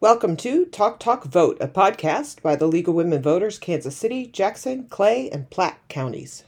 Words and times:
Welcome 0.00 0.36
to 0.36 0.64
Talk 0.64 1.00
Talk 1.00 1.24
Vote, 1.24 1.56
a 1.60 1.66
podcast 1.66 2.40
by 2.40 2.54
the 2.54 2.68
League 2.68 2.88
of 2.88 2.94
Women 2.94 3.20
Voters, 3.20 3.58
Kansas 3.58 3.96
City, 3.96 4.26
Jackson, 4.28 4.84
Clay, 4.84 5.28
and 5.28 5.50
Platte 5.50 5.80
counties. 5.88 6.44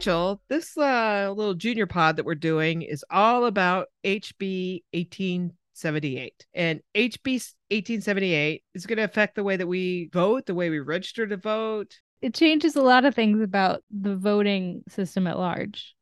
Rachel, 0.00 0.40
this 0.48 0.78
uh, 0.78 1.30
little 1.36 1.52
junior 1.52 1.86
pod 1.86 2.16
that 2.16 2.24
we're 2.24 2.34
doing 2.34 2.80
is 2.80 3.04
all 3.10 3.44
about 3.44 3.88
HB 4.02 4.82
1878. 4.94 6.46
And 6.54 6.80
HB 6.94 7.52
1878 7.68 8.64
is 8.72 8.86
going 8.86 8.96
to 8.96 9.04
affect 9.04 9.34
the 9.34 9.44
way 9.44 9.58
that 9.58 9.66
we 9.66 10.08
vote, 10.10 10.46
the 10.46 10.54
way 10.54 10.70
we 10.70 10.78
register 10.78 11.26
to 11.26 11.36
vote. 11.36 12.00
It 12.22 12.32
changes 12.32 12.76
a 12.76 12.82
lot 12.82 13.04
of 13.04 13.14
things 13.14 13.42
about 13.42 13.82
the 13.90 14.16
voting 14.16 14.84
system 14.88 15.26
at 15.26 15.38
large. 15.38 15.94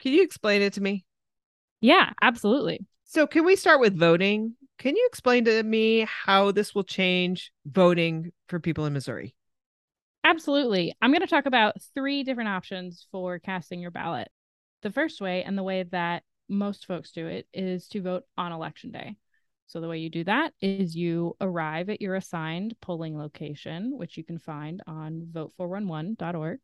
Can 0.00 0.12
you 0.12 0.22
explain 0.22 0.60
it 0.60 0.74
to 0.74 0.82
me? 0.82 1.06
Yeah, 1.80 2.10
absolutely. 2.20 2.84
So, 3.04 3.26
can 3.26 3.46
we 3.46 3.56
start 3.56 3.80
with 3.80 3.98
voting? 3.98 4.54
Can 4.78 4.96
you 4.96 5.06
explain 5.08 5.46
to 5.46 5.62
me 5.62 6.06
how 6.06 6.50
this 6.50 6.74
will 6.74 6.84
change 6.84 7.52
voting 7.64 8.32
for 8.48 8.60
people 8.60 8.84
in 8.84 8.92
Missouri? 8.92 9.34
Absolutely. 10.26 10.92
I'm 11.00 11.12
going 11.12 11.20
to 11.20 11.28
talk 11.28 11.46
about 11.46 11.76
three 11.94 12.24
different 12.24 12.48
options 12.48 13.06
for 13.12 13.38
casting 13.38 13.78
your 13.78 13.92
ballot. 13.92 14.26
The 14.82 14.90
first 14.90 15.20
way, 15.20 15.44
and 15.44 15.56
the 15.56 15.62
way 15.62 15.84
that 15.84 16.24
most 16.48 16.86
folks 16.86 17.12
do 17.12 17.28
it, 17.28 17.46
is 17.54 17.86
to 17.88 18.02
vote 18.02 18.24
on 18.36 18.50
election 18.50 18.90
day. 18.90 19.14
So, 19.68 19.80
the 19.80 19.86
way 19.86 19.98
you 19.98 20.10
do 20.10 20.24
that 20.24 20.52
is 20.60 20.96
you 20.96 21.36
arrive 21.40 21.90
at 21.90 22.00
your 22.00 22.16
assigned 22.16 22.74
polling 22.80 23.16
location, 23.16 23.96
which 23.96 24.16
you 24.16 24.24
can 24.24 24.40
find 24.40 24.82
on 24.88 25.28
vote411.org. 25.30 26.58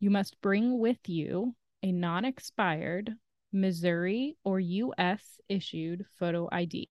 You 0.00 0.10
must 0.10 0.40
bring 0.40 0.80
with 0.80 1.08
you 1.08 1.54
a 1.84 1.92
non 1.92 2.24
expired 2.24 3.12
Missouri 3.52 4.36
or 4.42 4.58
US 4.58 5.38
issued 5.48 6.06
photo 6.18 6.48
ID. 6.50 6.88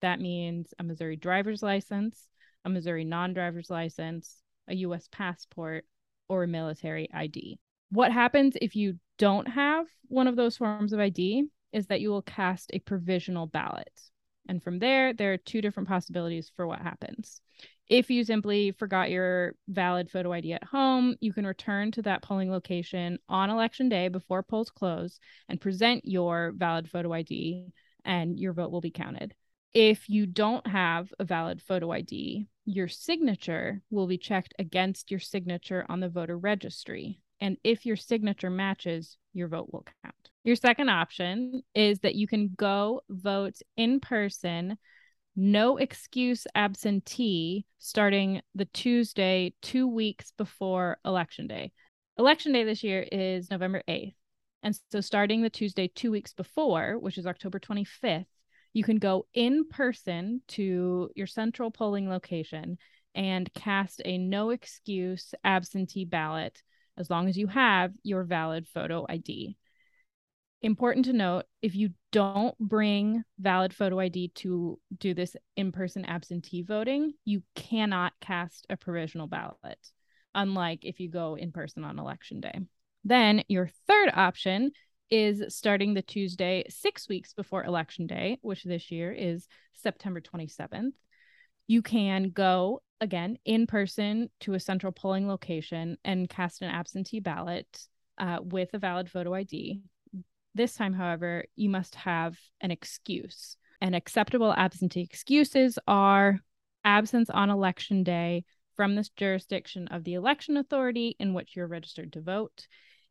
That 0.00 0.20
means 0.20 0.74
a 0.80 0.82
Missouri 0.82 1.14
driver's 1.14 1.62
license, 1.62 2.26
a 2.64 2.68
Missouri 2.68 3.04
non 3.04 3.32
driver's 3.32 3.70
license, 3.70 4.42
a 4.70 4.76
US 4.76 5.08
passport, 5.12 5.84
or 6.28 6.44
a 6.44 6.48
military 6.48 7.08
ID. 7.12 7.58
What 7.90 8.12
happens 8.12 8.56
if 8.60 8.76
you 8.76 8.98
don't 9.18 9.48
have 9.48 9.86
one 10.08 10.28
of 10.28 10.36
those 10.36 10.56
forms 10.56 10.92
of 10.92 11.00
ID 11.00 11.44
is 11.72 11.88
that 11.88 12.00
you 12.00 12.10
will 12.10 12.22
cast 12.22 12.70
a 12.72 12.78
provisional 12.78 13.46
ballot. 13.46 13.90
And 14.48 14.62
from 14.62 14.78
there, 14.78 15.12
there 15.12 15.32
are 15.32 15.36
two 15.36 15.60
different 15.60 15.88
possibilities 15.88 16.50
for 16.56 16.66
what 16.66 16.80
happens. 16.80 17.40
If 17.88 18.08
you 18.08 18.22
simply 18.24 18.70
forgot 18.70 19.10
your 19.10 19.54
valid 19.68 20.10
photo 20.10 20.32
ID 20.32 20.52
at 20.52 20.64
home, 20.64 21.16
you 21.20 21.32
can 21.32 21.46
return 21.46 21.90
to 21.92 22.02
that 22.02 22.22
polling 22.22 22.50
location 22.50 23.18
on 23.28 23.50
election 23.50 23.88
day 23.88 24.08
before 24.08 24.44
polls 24.44 24.70
close 24.70 25.18
and 25.48 25.60
present 25.60 26.04
your 26.04 26.52
valid 26.56 26.88
photo 26.88 27.12
ID, 27.12 27.66
and 28.04 28.38
your 28.38 28.52
vote 28.52 28.70
will 28.70 28.80
be 28.80 28.92
counted. 28.92 29.34
If 29.72 30.08
you 30.08 30.26
don't 30.26 30.66
have 30.66 31.12
a 31.18 31.24
valid 31.24 31.62
photo 31.62 31.92
ID, 31.92 32.48
your 32.64 32.88
signature 32.88 33.82
will 33.90 34.08
be 34.08 34.18
checked 34.18 34.52
against 34.58 35.10
your 35.10 35.20
signature 35.20 35.86
on 35.88 36.00
the 36.00 36.08
voter 36.08 36.36
registry. 36.36 37.20
And 37.40 37.56
if 37.62 37.86
your 37.86 37.96
signature 37.96 38.50
matches, 38.50 39.16
your 39.32 39.48
vote 39.48 39.72
will 39.72 39.84
count. 40.04 40.30
Your 40.42 40.56
second 40.56 40.88
option 40.88 41.62
is 41.74 42.00
that 42.00 42.16
you 42.16 42.26
can 42.26 42.50
go 42.56 43.02
vote 43.08 43.58
in 43.76 44.00
person, 44.00 44.76
no 45.36 45.76
excuse 45.76 46.46
absentee, 46.54 47.64
starting 47.78 48.42
the 48.54 48.64
Tuesday, 48.66 49.54
two 49.62 49.86
weeks 49.86 50.32
before 50.36 50.98
Election 51.04 51.46
Day. 51.46 51.72
Election 52.18 52.52
Day 52.52 52.64
this 52.64 52.82
year 52.82 53.06
is 53.10 53.50
November 53.50 53.82
8th. 53.88 54.14
And 54.62 54.78
so, 54.90 55.00
starting 55.00 55.42
the 55.42 55.48
Tuesday, 55.48 55.88
two 55.88 56.10
weeks 56.10 56.34
before, 56.34 56.98
which 56.98 57.16
is 57.16 57.26
October 57.26 57.58
25th, 57.58 58.26
you 58.72 58.84
can 58.84 58.98
go 58.98 59.26
in 59.34 59.68
person 59.68 60.42
to 60.48 61.10
your 61.16 61.26
central 61.26 61.70
polling 61.70 62.08
location 62.08 62.78
and 63.14 63.52
cast 63.54 64.00
a 64.04 64.18
no 64.18 64.50
excuse 64.50 65.34
absentee 65.42 66.04
ballot 66.04 66.62
as 66.96 67.10
long 67.10 67.28
as 67.28 67.36
you 67.36 67.46
have 67.46 67.92
your 68.02 68.24
valid 68.24 68.66
photo 68.68 69.06
ID. 69.08 69.56
Important 70.62 71.06
to 71.06 71.14
note 71.14 71.46
if 71.62 71.74
you 71.74 71.90
don't 72.12 72.56
bring 72.58 73.24
valid 73.38 73.72
photo 73.72 73.98
ID 73.98 74.28
to 74.34 74.78
do 74.98 75.14
this 75.14 75.34
in 75.56 75.72
person 75.72 76.04
absentee 76.04 76.62
voting, 76.62 77.14
you 77.24 77.42
cannot 77.54 78.12
cast 78.20 78.66
a 78.68 78.76
provisional 78.76 79.26
ballot, 79.26 79.78
unlike 80.34 80.84
if 80.84 81.00
you 81.00 81.08
go 81.10 81.36
in 81.36 81.50
person 81.50 81.82
on 81.82 81.98
election 81.98 82.40
day. 82.40 82.60
Then 83.04 83.42
your 83.48 83.70
third 83.86 84.10
option 84.12 84.72
is 85.10 85.54
starting 85.54 85.94
the 85.94 86.02
Tuesday 86.02 86.64
six 86.68 87.08
weeks 87.08 87.34
before 87.34 87.64
Election 87.64 88.06
Day, 88.06 88.38
which 88.42 88.64
this 88.64 88.90
year 88.90 89.12
is 89.12 89.48
September 89.74 90.20
27th. 90.20 90.92
You 91.66 91.82
can 91.82 92.30
go 92.30 92.82
again 93.00 93.38
in 93.44 93.66
person 93.66 94.28
to 94.40 94.54
a 94.54 94.60
central 94.60 94.92
polling 94.92 95.26
location 95.26 95.96
and 96.04 96.28
cast 96.28 96.62
an 96.62 96.70
absentee 96.70 97.20
ballot 97.20 97.66
uh, 98.18 98.38
with 98.42 98.70
a 98.74 98.78
valid 98.78 99.10
photo 99.10 99.34
ID. 99.34 99.80
This 100.54 100.74
time, 100.74 100.92
however, 100.92 101.44
you 101.56 101.70
must 101.70 101.94
have 101.94 102.36
an 102.60 102.70
excuse. 102.70 103.56
And 103.80 103.94
acceptable 103.94 104.52
absentee 104.52 105.00
excuses 105.00 105.78
are 105.86 106.40
absence 106.84 107.30
on 107.30 107.50
election 107.50 108.02
day 108.04 108.44
from 108.76 108.94
this 108.94 109.08
jurisdiction 109.10 109.88
of 109.88 110.04
the 110.04 110.14
election 110.14 110.56
authority 110.56 111.16
in 111.18 111.34
which 111.34 111.56
you're 111.56 111.66
registered 111.66 112.12
to 112.14 112.20
vote 112.20 112.66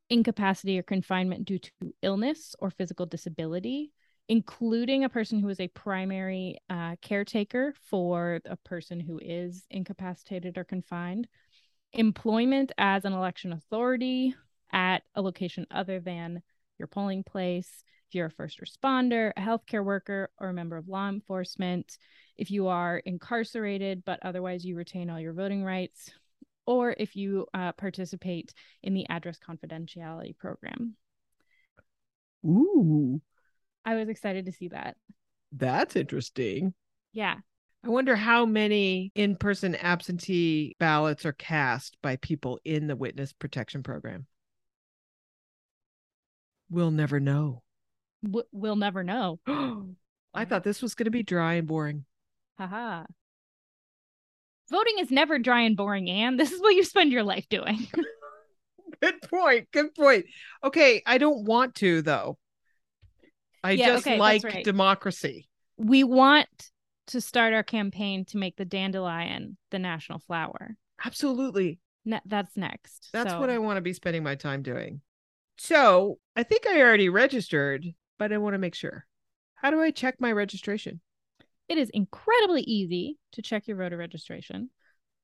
incapacity 0.10 0.80
or 0.80 0.84
confinement 0.84 1.46
due 1.46 1.60
to 1.60 1.72
illness 2.02 2.56
or 2.60 2.70
physical 2.70 3.06
disability, 3.06 3.92
including 4.28 5.04
a 5.04 5.10
person 5.10 5.40
who 5.40 5.50
is 5.50 5.60
a 5.60 5.68
primary 5.70 6.58
uh, 6.70 6.96
caretaker 7.02 7.74
for 7.90 8.40
a 8.46 8.56
person 8.58 9.00
who 9.00 9.20
is 9.22 9.66
incapacitated 9.70 10.58
or 10.58 10.64
confined, 10.64 11.28
employment 11.94 12.72
as 12.78 13.06
an 13.06 13.14
election 13.14 13.54
authority 13.54 14.36
at 14.72 15.04
a 15.16 15.22
location 15.22 15.66
other 15.72 16.00
than 16.00 16.42
your 16.78 16.88
polling 16.88 17.24
place. 17.24 17.84
If 18.08 18.16
you're 18.16 18.28
a 18.28 18.32
first 18.32 18.60
responder, 18.60 19.32
a 19.38 19.42
healthcare 19.42 19.84
worker, 19.84 20.32
or 20.40 20.50
a 20.50 20.54
member 20.54 20.78
of 20.78 20.88
law 20.88 21.10
enforcement, 21.10 21.98
if 22.38 22.50
you 22.50 22.68
are 22.68 22.98
incarcerated 22.98 24.04
but 24.06 24.20
otherwise 24.24 24.66
you 24.66 24.76
retain 24.76 25.10
all 25.10 25.20
your 25.20 25.34
voting 25.34 25.64
rights, 25.64 26.12
or 26.70 26.94
if 26.96 27.16
you 27.16 27.48
uh, 27.56 27.72
participate 27.72 28.54
in 28.84 28.94
the 28.94 29.10
address 29.10 29.40
confidentiality 29.40 30.38
program. 30.38 30.94
Ooh. 32.46 33.20
I 33.84 33.96
was 33.96 34.08
excited 34.08 34.46
to 34.46 34.52
see 34.52 34.68
that. 34.68 34.96
That's 35.52 35.96
interesting. 35.96 36.76
Yeah. 37.12 37.38
I 37.84 37.90
wonder 37.90 38.16
how 38.16 38.46
many 38.46 39.12
in 39.16 39.36
person 39.36 39.74
absentee 39.78 40.76
ballots 40.80 41.26
are 41.26 41.32
cast 41.32 41.98
by 42.04 42.18
people 42.18 42.60
in 42.64 42.86
the 42.86 42.96
witness 42.96 43.34
protection 43.34 43.82
program. 43.82 44.28
We'll 46.70 46.92
never 46.92 47.20
know. 47.20 47.64
We'll 48.52 48.76
never 48.76 49.04
know. 49.04 49.40
I 50.36 50.46
thought 50.46 50.64
this 50.64 50.84
was 50.84 50.94
going 50.94 51.06
to 51.06 51.12
be 51.12 51.24
dry 51.24 51.56
and 51.56 51.68
boring. 51.68 52.06
Haha 52.60 53.06
voting 54.70 54.96
is 55.00 55.12
never 55.12 55.40
dry 55.40 55.62
and 55.62 55.76
boring, 55.78 56.10
Anne. 56.10 56.38
This 56.38 56.52
is 56.52 56.62
what 56.62 56.76
you 56.76 56.84
spend 56.84 57.12
your 57.12 57.24
life 57.24 57.48
doing. 57.50 57.88
good 59.02 59.22
point. 59.24 59.68
Good 59.72 59.94
point. 59.96 60.26
Okay, 60.64 61.02
I 61.06 61.18
don't 61.18 61.46
want 61.46 61.76
to 61.76 62.02
though. 62.02 62.38
I 63.64 63.72
Yeah, 63.72 63.88
just 63.88 64.08
okay, 64.08 64.18
like 64.18 64.44
right. 64.44 64.64
democracy. 64.64 65.48
we 65.78 66.04
want 66.04 66.48
to 67.08 67.20
start 67.22 67.54
our 67.54 67.64
campaign 67.64 68.24
to 68.26 68.38
make 68.38 68.56
the 68.56 68.66
dandelion 68.66 69.58
the 69.72 69.80
national 69.80 70.20
flower. 70.20 70.76
Absolutely. 71.04 71.80
Ne- 72.06 72.22
that's 72.26 72.56
next. 72.56 73.10
That's 73.14 73.32
So- 73.32 73.40
what 73.40 73.50
I 73.50 73.58
want 73.58 73.78
to 73.78 73.82
be 73.82 73.94
spending 73.94 74.24
my 74.24 74.36
time 74.36 74.62
doing. 74.62 75.02
So 75.58 76.20
I 76.36 76.44
think 76.44 76.66
I 76.68 76.80
already 76.82 77.10
registered, 77.10 77.86
but 78.18 78.32
I 78.32 78.38
want 78.38 78.54
to 78.54 78.60
make 78.60 78.76
sure. 78.76 79.06
How 79.56 79.72
do 79.72 79.82
I 79.82 79.92
check 79.92 80.22
my 80.22 80.32
registration? 80.32 81.02
It 81.70 81.78
is 81.78 81.92
incredibly 81.92 82.64
easy 82.64 83.20
to 83.34 83.44
check 83.44 83.68
your 83.68 83.78
voter 83.78 83.96
registration. 83.96 84.72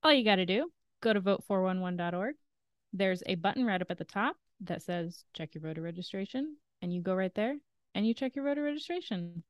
All 0.03 0.13
you 0.13 0.23
got 0.23 0.35
to 0.35 0.45
do, 0.45 0.71
go 1.01 1.11
to 1.11 1.19
vote411.org. 1.19 2.35
There's 2.93 3.23
a 3.25 3.35
button 3.35 3.65
right 3.65 3.81
up 3.81 3.89
at 3.89 3.97
the 3.97 4.05
top 4.05 4.37
that 4.61 4.83
says 4.83 5.25
check 5.33 5.55
your 5.55 5.63
voter 5.63 5.81
registration, 5.81 6.55
and 6.81 6.93
you 6.93 7.01
go 7.01 7.15
right 7.15 7.33
there 7.33 7.55
and 7.95 8.07
you 8.07 8.13
check 8.13 8.35
your 8.35 8.45
voter 8.45 8.61
registration. 8.61 9.43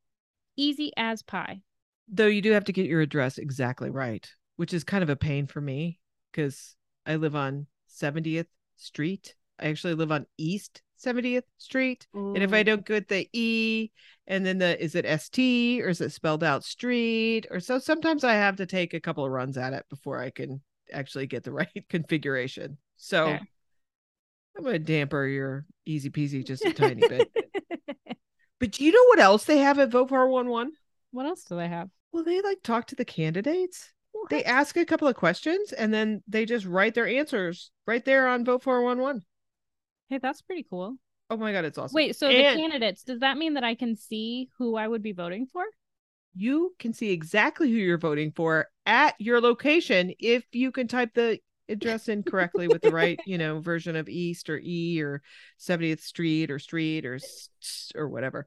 Easy 0.56 0.94
as 0.96 1.22
pie. 1.22 1.60
Though 2.08 2.28
you 2.28 2.42
do 2.42 2.52
have 2.52 2.66
to 2.66 2.74
get 2.74 2.86
your 2.86 3.02
address 3.02 3.38
exactly 3.38 3.90
right, 3.90 4.28
which 4.56 4.74
is 4.74 4.86
kind 4.86 5.04
of 5.04 5.10
a 5.10 5.16
pain 5.18 5.48
for 5.48 5.60
me 5.60 6.00
because 6.32 6.76
I 7.06 7.18
live 7.18 7.36
on 7.36 7.68
70th 7.90 8.48
Street. 8.78 9.36
I 9.60 9.68
actually 9.68 9.96
live 9.96 10.12
on 10.12 10.28
East 10.38 10.82
70th 11.04 11.44
Street. 11.58 12.08
And 12.14 12.38
if 12.38 12.54
I 12.54 12.64
mm. 12.64 12.66
don't 12.66 12.86
get 12.86 13.08
the 13.08 13.30
E 13.34 13.92
and 14.28 14.46
then 14.46 14.58
the 14.58 14.82
is 14.84 14.96
it 14.96 15.06
ST 15.22 15.82
or 15.82 15.90
is 15.90 16.02
it 16.02 16.12
spelled 16.12 16.44
out 16.44 16.64
street 16.64 17.46
or 17.52 17.60
so 17.60 17.80
sometimes 17.80 18.24
I 18.24 18.34
have 18.34 18.56
to 18.58 18.66
take 18.66 18.94
a 18.94 19.00
couple 19.00 19.24
of 19.24 19.32
runs 19.32 19.58
at 19.58 19.74
it 19.74 19.86
before 19.90 20.20
I 20.20 20.30
can 20.32 20.62
actually 20.92 21.28
get 21.28 21.44
the 21.44 21.52
right 21.54 21.86
configuration. 21.90 22.78
So 22.98 23.26
Fair. 23.26 23.42
I'm 24.58 24.64
gonna 24.64 24.80
damper 24.80 25.26
your 25.26 25.66
easy 25.86 26.10
peasy 26.10 26.46
just 26.46 26.66
a 26.66 26.74
tiny 26.74 27.08
bit. 27.08 27.32
But 28.60 28.72
do 28.72 28.86
you 28.86 28.92
know 28.92 29.04
what 29.10 29.20
else 29.20 29.44
they 29.44 29.58
have 29.60 29.80
at 29.80 29.92
Vote 29.92 30.10
for 30.10 30.26
411? 30.26 30.74
what 31.12 31.26
else 31.26 31.44
do 31.44 31.56
they 31.56 31.68
have? 31.68 31.90
Well, 32.12 32.24
they 32.24 32.42
like 32.42 32.62
talk 32.64 32.88
to 32.88 32.96
the 32.96 33.06
candidates. 33.06 33.92
They 34.30 34.44
ask 34.44 34.76
a 34.76 34.86
couple 34.86 35.08
of 35.08 35.16
questions 35.16 35.72
and 35.72 35.94
then 35.94 36.24
they 36.28 36.46
just 36.46 36.66
write 36.66 36.94
their 36.94 37.08
answers 37.08 37.72
right 37.86 38.04
there 38.04 38.28
on 38.28 38.44
Vote 38.44 38.64
411. 38.64 39.24
Hey, 40.10 40.20
that's 40.20 40.42
pretty 40.42 40.66
cool. 40.70 40.98
Oh 41.30 41.38
my 41.38 41.52
god, 41.52 41.66
it's 41.66 41.78
awesome. 41.78 41.96
Wait, 41.96 42.16
so 42.16 42.30
And- 42.30 42.58
the 42.58 42.62
candidates, 42.62 43.04
does 43.04 43.20
that 43.20 43.38
mean 43.38 43.56
that 43.56 43.64
I 43.64 43.76
can 43.76 43.96
see 43.96 44.50
who 44.58 44.76
I 44.76 44.88
would 44.88 45.02
be 45.02 45.14
voting 45.14 45.48
for? 45.48 45.64
you 46.38 46.76
can 46.80 46.92
see 46.92 47.12
exactly 47.12 47.72
who 47.72 47.78
you're 47.78 47.98
voting 47.98 48.30
for 48.30 48.68
at 48.86 49.16
your 49.20 49.40
location 49.40 50.14
if 50.20 50.44
you 50.52 50.70
can 50.70 50.86
type 50.86 51.14
the 51.14 51.40
address 51.70 52.10
in 52.10 52.24
correctly 52.24 52.68
with 52.68 52.82
the 52.82 52.92
right, 52.92 53.18
you 53.26 53.38
know, 53.38 53.60
version 53.62 53.96
of 53.96 54.10
East 54.10 54.50
or 54.50 54.60
E 54.62 55.02
or 55.02 55.22
70th 55.58 56.02
Street 56.02 56.52
or 56.52 56.60
Street 56.60 57.06
or 57.06 57.20
or 57.96 58.10
whatever. 58.10 58.46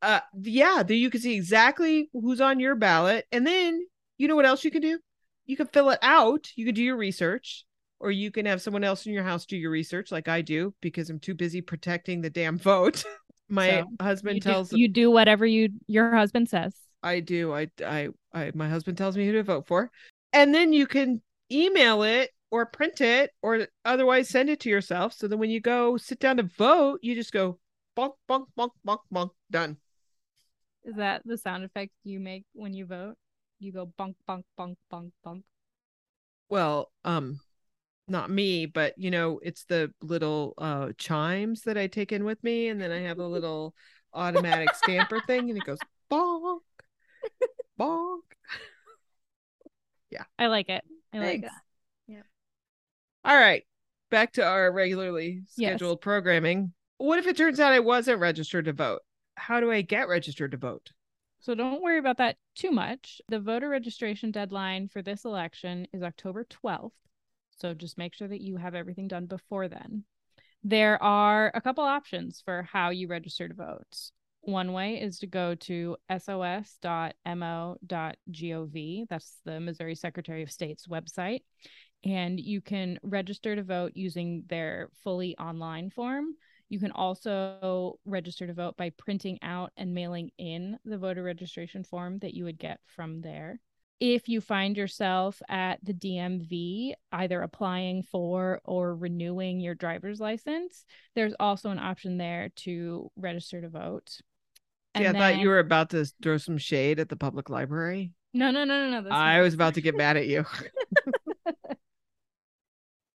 Uh 0.00 0.20
yeah, 0.40 0.82
then 0.82 0.96
you 0.96 1.10
can 1.10 1.20
see 1.20 1.34
exactly 1.36 2.08
who's 2.14 2.40
on 2.40 2.58
your 2.58 2.74
ballot 2.74 3.26
and 3.30 3.46
then 3.46 3.86
you 4.16 4.26
know 4.26 4.36
what 4.36 4.46
else 4.46 4.64
you 4.64 4.70
can 4.70 4.80
do? 4.80 4.98
You 5.44 5.58
can 5.58 5.66
fill 5.66 5.90
it 5.90 5.98
out, 6.00 6.48
you 6.56 6.64
can 6.64 6.74
do 6.74 6.82
your 6.82 6.96
research 6.96 7.66
or 8.00 8.10
you 8.10 8.30
can 8.30 8.46
have 8.46 8.62
someone 8.62 8.84
else 8.84 9.06
in 9.06 9.12
your 9.12 9.22
house 9.24 9.46
do 9.46 9.56
your 9.56 9.70
research 9.70 10.10
like 10.10 10.28
I 10.28 10.42
do 10.42 10.74
because 10.80 11.10
I'm 11.10 11.20
too 11.20 11.34
busy 11.34 11.60
protecting 11.60 12.20
the 12.22 12.30
damn 12.30 12.58
vote. 12.60 13.04
My 13.48 13.68
So, 13.68 13.86
husband 14.00 14.36
You 14.36 14.40
do, 14.40 14.54
tells 14.54 14.72
you 14.72 14.88
do 14.88 15.10
whatever 15.10 15.44
you 15.46 15.70
your 15.86 16.14
husband 16.16 16.48
says. 16.48 16.74
I 17.02 17.20
do. 17.20 17.52
I, 17.54 17.68
I, 17.84 18.08
I, 18.32 18.52
my 18.54 18.68
husband 18.68 18.98
tells 18.98 19.16
me 19.16 19.26
who 19.26 19.32
to 19.32 19.42
vote 19.42 19.66
for. 19.66 19.90
And 20.32 20.54
then 20.54 20.72
you 20.72 20.86
can 20.86 21.22
email 21.50 22.02
it 22.02 22.30
or 22.50 22.66
print 22.66 23.00
it 23.00 23.30
or 23.42 23.66
otherwise 23.84 24.28
send 24.28 24.50
it 24.50 24.60
to 24.60 24.68
yourself. 24.68 25.14
So 25.14 25.28
that 25.28 25.36
when 25.36 25.50
you 25.50 25.60
go 25.60 25.96
sit 25.96 26.18
down 26.18 26.36
to 26.36 26.42
vote, 26.44 27.00
you 27.02 27.14
just 27.14 27.32
go 27.32 27.58
bonk, 27.96 28.12
bonk, 28.28 28.46
bonk, 28.56 28.70
bonk, 28.86 29.00
bonk, 29.12 29.30
done. 29.50 29.78
Is 30.84 30.96
that 30.96 31.22
the 31.24 31.38
sound 31.38 31.64
effect 31.64 31.92
you 32.04 32.20
make 32.20 32.44
when 32.52 32.74
you 32.74 32.84
vote? 32.84 33.16
You 33.60 33.72
go 33.72 33.86
bunk 33.86 34.16
bunk 34.26 34.44
bunk 34.56 34.78
bunk 34.90 35.12
bunk. 35.22 35.44
Well, 36.50 36.90
um, 37.04 37.40
not 38.10 38.30
me, 38.30 38.66
but 38.66 38.94
you 38.98 39.10
know, 39.10 39.40
it's 39.42 39.64
the 39.64 39.92
little 40.02 40.54
uh 40.58 40.88
chimes 40.98 41.62
that 41.62 41.78
I 41.78 41.86
take 41.86 42.12
in 42.12 42.24
with 42.24 42.42
me, 42.42 42.68
and 42.68 42.80
then 42.80 42.90
I 42.90 43.00
have 43.00 43.18
a 43.18 43.26
little 43.26 43.74
automatic 44.12 44.74
stamper 44.74 45.20
thing, 45.26 45.48
and 45.50 45.58
it 45.58 45.64
goes 45.64 45.78
bonk, 46.10 46.60
bonk. 47.78 48.20
Yeah, 50.10 50.24
I 50.38 50.48
like 50.48 50.68
it. 50.68 50.84
I 51.12 51.18
like 51.18 51.40
Thanks. 51.42 51.54
Yeah. 52.08 52.22
All 53.24 53.36
right, 53.36 53.64
back 54.10 54.32
to 54.34 54.44
our 54.44 54.70
regularly 54.72 55.42
Yes. 55.56 55.70
scheduled 55.72 56.00
programming. 56.00 56.72
What 56.98 57.18
if 57.18 57.26
it 57.26 57.36
turns 57.36 57.60
out 57.60 57.72
I 57.72 57.80
wasn't 57.80 58.20
registered 58.20 58.66
to 58.66 58.72
vote? 58.72 59.00
How 59.36 59.60
do 59.60 59.70
I 59.70 59.82
get 59.82 60.08
registered 60.08 60.50
to 60.50 60.56
vote? 60.56 60.90
So 61.40 61.54
don't 61.54 61.80
worry 61.80 61.98
about 61.98 62.18
that 62.18 62.36
too 62.54 62.70
much. 62.70 63.22
The 63.28 63.40
voter 63.40 63.68
registration 63.70 64.30
deadline 64.30 64.88
for 64.88 65.00
this 65.00 65.24
election 65.24 65.86
is 65.92 66.02
October 66.02 66.44
12th. 66.44 66.92
So 67.60 67.74
just 67.74 67.98
make 67.98 68.14
sure 68.14 68.28
that 68.28 68.40
you 68.40 68.56
have 68.56 68.74
everything 68.74 69.08
done 69.08 69.26
before 69.26 69.68
then. 69.68 70.04
There 70.62 71.02
are 71.02 71.50
a 71.54 71.60
couple 71.60 71.84
options 71.84 72.42
for 72.44 72.62
how 72.62 72.90
you 72.90 73.08
register 73.08 73.48
to 73.48 73.54
vote. 73.54 74.10
One 74.42 74.72
way 74.72 75.00
is 75.00 75.18
to 75.20 75.26
go 75.26 75.54
to 75.54 75.96
sos.mo.gov. 76.18 76.68
That's 79.08 79.40
the 79.44 79.60
Missouri 79.60 79.94
Secretary 79.94 80.42
of 80.42 80.50
State's 80.50 80.86
website. 80.86 81.40
And 82.04 82.40
you 82.40 82.62
can 82.62 82.98
register 83.02 83.54
to 83.54 83.62
vote 83.62 83.92
using 83.94 84.44
their 84.48 84.88
fully 85.04 85.36
online 85.36 85.90
form. 85.90 86.34
You 86.70 86.78
can 86.78 86.92
also 86.92 87.98
register 88.06 88.46
to 88.46 88.54
vote 88.54 88.76
by 88.76 88.90
printing 88.90 89.38
out 89.42 89.72
and 89.76 89.92
mailing 89.92 90.30
in 90.38 90.78
the 90.84 90.96
voter 90.98 91.22
registration 91.22 91.84
form 91.84 92.18
that 92.20 92.32
you 92.32 92.44
would 92.44 92.58
get 92.58 92.80
from 92.86 93.20
there. 93.20 93.60
If 94.00 94.28
you 94.28 94.40
find 94.40 94.76
yourself 94.76 95.42
at 95.48 95.78
the 95.84 95.92
DMV 95.92 96.94
either 97.12 97.42
applying 97.42 98.02
for 98.02 98.60
or 98.64 98.96
renewing 98.96 99.60
your 99.60 99.74
driver's 99.74 100.20
license, 100.20 100.84
there's 101.14 101.34
also 101.38 101.70
an 101.70 101.78
option 101.78 102.16
there 102.16 102.48
to 102.56 103.10
register 103.16 103.60
to 103.60 103.68
vote. 103.68 104.20
See, 104.96 105.06
I 105.06 105.12
thought 105.12 105.38
you 105.38 105.48
were 105.48 105.58
about 105.58 105.90
to 105.90 106.06
throw 106.22 106.38
some 106.38 106.58
shade 106.58 106.98
at 106.98 107.08
the 107.08 107.16
public 107.16 107.50
library. 107.50 108.12
No, 108.32 108.50
no, 108.50 108.64
no, 108.64 108.90
no, 108.90 109.00
no. 109.00 109.10
I 109.10 109.40
was 109.40 109.54
about 109.54 109.74
to 109.74 109.80
get 109.80 109.96
mad 109.96 110.16
at 110.16 110.26
you. 110.26 110.46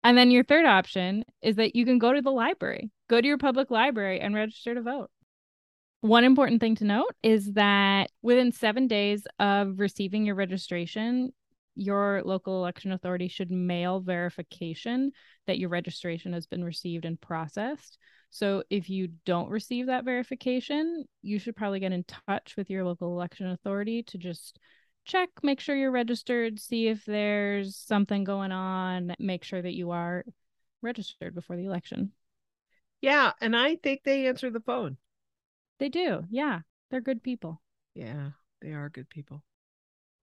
And 0.03 0.17
then 0.17 0.31
your 0.31 0.45
third 0.45 0.67
option 0.67 1.25
is 1.43 1.57
that 1.57 1.77
you 1.77 1.85
can 1.85 1.99
go 1.99 2.13
to 2.13 2.23
the 2.23 2.31
library, 2.31 2.91
go 3.09 3.21
to 3.21 3.27
your 3.27 3.39
public 3.39 3.71
library 3.71 4.21
and 4.21 4.35
register 4.35 4.75
to 4.75 4.83
vote. 4.83 5.11
One 6.01 6.25
important 6.25 6.61
thing 6.61 6.77
to 6.77 6.85
note 6.85 7.15
is 7.23 7.53
that 7.53 8.11
within 8.23 8.53
seven 8.53 8.87
days 8.87 9.27
of 9.39 9.79
receiving 9.79 10.25
your 10.25 10.35
registration, 10.35 11.33
your 11.75 12.23
local 12.25 12.57
election 12.57 12.93
authority 12.93 13.29
should 13.29 13.51
mail 13.51 14.01
verification 14.01 15.13
that 15.47 15.59
your 15.59 15.69
registration 15.69 16.33
has 16.33 16.47
been 16.47 16.65
received 16.65 17.05
and 17.05 17.21
processed. 17.21 17.99
So 18.31 18.65
if 18.71 18.89
you 18.89 19.09
don't 19.25 19.51
receive 19.51 19.87
that 19.87 20.05
verification, 20.05 21.05
you 21.21 21.39
should 21.39 21.57
probably 21.57 21.81
get 21.81 21.93
in 21.93 22.05
touch 22.29 22.55
with 22.57 22.71
your 22.71 22.85
local 22.85 23.13
election 23.13 23.49
authority 23.49 24.03
to 24.05 24.19
just 24.19 24.59
check, 25.05 25.29
make 25.43 25.61
sure 25.61 25.77
you're 25.77 25.91
registered, 25.91 26.59
see 26.59 26.89
if 26.89 27.05
there's 27.05 27.77
something 27.77 28.25
going 28.25 28.53
on, 28.53 29.15
make 29.19 29.45
sure 29.45 29.61
that 29.61 29.75
you 29.75 29.91
are 29.91 30.25
registered 30.81 31.35
before 31.35 31.57
the 31.57 31.67
election. 31.67 32.13
yeah, 33.01 33.33
and 33.41 33.57
I 33.57 33.77
think 33.77 34.03
they 34.05 34.29
answer 34.29 34.51
the 34.51 34.61
phone. 34.61 34.97
They 35.81 35.89
do. 35.89 36.23
Yeah. 36.31 36.61
They're 36.91 37.01
good 37.01 37.23
people. 37.23 37.61
Yeah, 37.95 38.31
they 38.61 38.73
are 38.73 38.89
good 38.89 39.09
people. 39.09 39.43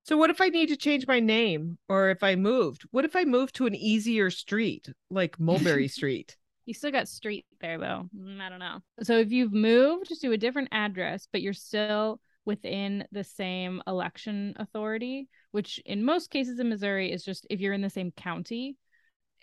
So 0.03 0.15
what 0.15 0.29
if 0.29 0.39
I 0.39 0.47
need 0.47 0.67
to 0.67 0.77
change 0.77 1.05
my 1.07 1.19
name 1.19 1.77
or 1.89 2.09
if 2.09 2.23
I 2.23 2.35
moved? 2.35 2.83
What 2.91 3.03
if 3.03 3.15
I 3.15 3.25
moved 3.25 3.55
to 3.55 3.65
an 3.65 3.75
easier 3.75 4.29
street 4.29 4.89
like 5.09 5.39
Mulberry 5.39 5.87
Street? 5.89 6.37
You 6.65 6.73
still 6.73 6.91
got 6.91 7.07
street 7.07 7.45
there 7.59 7.77
though. 7.77 8.09
Mm, 8.17 8.39
I 8.39 8.49
don't 8.49 8.59
know. 8.59 8.79
So 9.03 9.17
if 9.17 9.31
you've 9.31 9.53
moved 9.53 10.21
to 10.21 10.31
a 10.31 10.37
different 10.37 10.69
address, 10.71 11.27
but 11.31 11.41
you're 11.41 11.53
still 11.53 12.19
within 12.45 13.05
the 13.11 13.23
same 13.23 13.81
election 13.87 14.53
authority, 14.57 15.27
which 15.51 15.81
in 15.85 16.05
most 16.05 16.29
cases 16.29 16.59
in 16.59 16.69
Missouri 16.69 17.11
is 17.11 17.23
just 17.23 17.45
if 17.49 17.59
you're 17.59 17.73
in 17.73 17.81
the 17.81 17.89
same 17.89 18.11
county. 18.11 18.77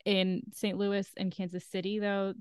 In 0.05 0.43
St. 0.53 0.77
Louis 0.77 1.11
and 1.17 1.33
Kansas 1.33 1.65
City, 1.65 1.99
though, 1.99 2.35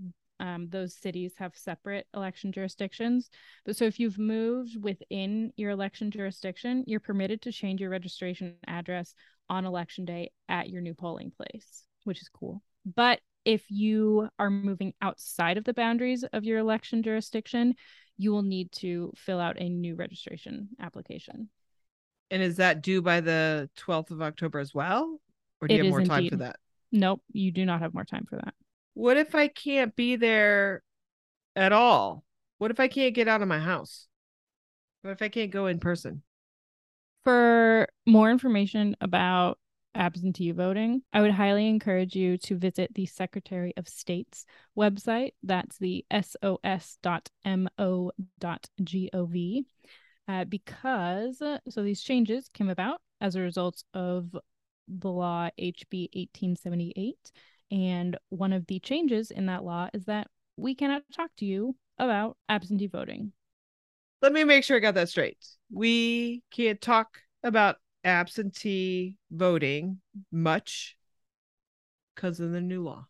um, 0.43 0.67
those 0.69 0.93
cities 0.93 1.31
have 1.37 1.55
separate 1.55 2.05
election 2.13 2.51
jurisdictions. 2.51 3.29
But 3.65 3.77
so 3.77 3.85
if 3.85 3.97
you've 3.97 4.19
moved 4.19 4.75
within 4.83 5.53
your 5.55 5.71
election 5.71 6.11
jurisdiction, 6.11 6.83
you're 6.85 6.99
permitted 6.99 7.41
to 7.43 7.51
change 7.53 7.79
your 7.79 7.89
registration 7.89 8.55
address 8.67 9.15
on 9.49 9.65
election 9.65 10.03
day 10.03 10.31
at 10.49 10.69
your 10.69 10.81
new 10.81 10.93
polling 10.93 11.31
place, 11.31 11.83
which 12.03 12.21
is 12.21 12.27
cool. 12.27 12.61
But 12.85 13.21
if 13.45 13.63
you 13.71 14.27
are 14.37 14.49
moving 14.49 14.93
outside 15.01 15.57
of 15.57 15.63
the 15.63 15.73
boundaries 15.73 16.25
of 16.33 16.43
your 16.43 16.59
election 16.59 17.03
jurisdiction, 17.03 17.75
you 18.17 18.33
will 18.33 18.43
need 18.43 18.69
to 18.73 19.13
fill 19.15 19.39
out 19.39 19.61
a 19.61 19.69
new 19.69 19.95
registration 19.95 20.67
application. 20.81 21.49
And 22.31 22.43
is 22.43 22.57
that 22.57 22.81
due 22.81 23.01
by 23.01 23.21
the 23.21 23.69
12th 23.77 24.11
of 24.11 24.21
October 24.21 24.59
as 24.59 24.73
well? 24.73 25.21
Or 25.61 25.69
do 25.69 25.75
It 25.75 25.77
you 25.77 25.83
have 25.85 25.91
more 25.91 26.01
time 26.01 26.29
for 26.29 26.35
that? 26.35 26.57
Nope, 26.91 27.21
you 27.31 27.51
do 27.51 27.65
not 27.65 27.79
have 27.79 27.93
more 27.93 28.03
time 28.03 28.25
for 28.29 28.35
that. 28.35 28.53
What 28.93 29.17
if 29.17 29.35
I 29.35 29.47
can't 29.47 29.95
be 29.95 30.15
there 30.15 30.83
at 31.55 31.71
all? 31.71 32.23
What 32.57 32.71
if 32.71 32.79
I 32.79 32.87
can't 32.87 33.15
get 33.15 33.27
out 33.27 33.41
of 33.41 33.47
my 33.47 33.59
house? 33.59 34.07
What 35.01 35.11
if 35.11 35.21
I 35.21 35.29
can't 35.29 35.51
go 35.51 35.67
in 35.67 35.79
person? 35.79 36.23
For 37.23 37.87
more 38.05 38.29
information 38.29 38.95
about 39.01 39.57
absentee 39.95 40.51
voting, 40.51 41.01
I 41.11 41.21
would 41.21 41.31
highly 41.31 41.67
encourage 41.67 42.15
you 42.15 42.37
to 42.39 42.57
visit 42.57 42.93
the 42.93 43.05
Secretary 43.05 43.73
of 43.77 43.87
State's 43.87 44.45
website. 44.77 45.31
That's 45.43 45.77
the 45.77 46.05
sos.mo.gov. 46.11 46.95
Uh, 50.25 50.45
because 50.45 51.43
so 51.69 51.83
these 51.83 52.01
changes 52.01 52.49
came 52.53 52.69
about 52.69 53.01
as 53.19 53.35
a 53.35 53.41
result 53.41 53.83
of 53.93 54.35
the 54.87 55.09
law 55.11 55.49
HB 55.59 56.09
1878. 56.13 57.31
And 57.73 58.17
one 58.29 58.53
of 58.53 58.67
the 58.67 58.79
changes 58.79 59.31
in 59.31 59.47
that 59.47 59.63
law 59.63 59.89
is 59.95 60.05
that 60.05 60.27
we 60.57 60.75
cannot 60.75 61.01
talk 61.11 61.31
to 61.37 61.45
you 61.45 61.75
about 61.97 62.37
absentee 62.47 62.85
voting. 62.85 63.31
Let 64.21 64.31
me 64.31 64.43
make 64.43 64.63
sure 64.63 64.77
I 64.77 64.79
got 64.79 64.93
that 64.93 65.09
straight. 65.09 65.43
We 65.71 66.43
can't 66.51 66.79
talk 66.79 67.17
about 67.41 67.77
absentee 68.03 69.15
voting 69.31 70.01
much 70.31 70.95
because 72.13 72.39
of 72.39 72.51
the 72.51 72.61
new 72.61 72.83
law. 72.83 73.07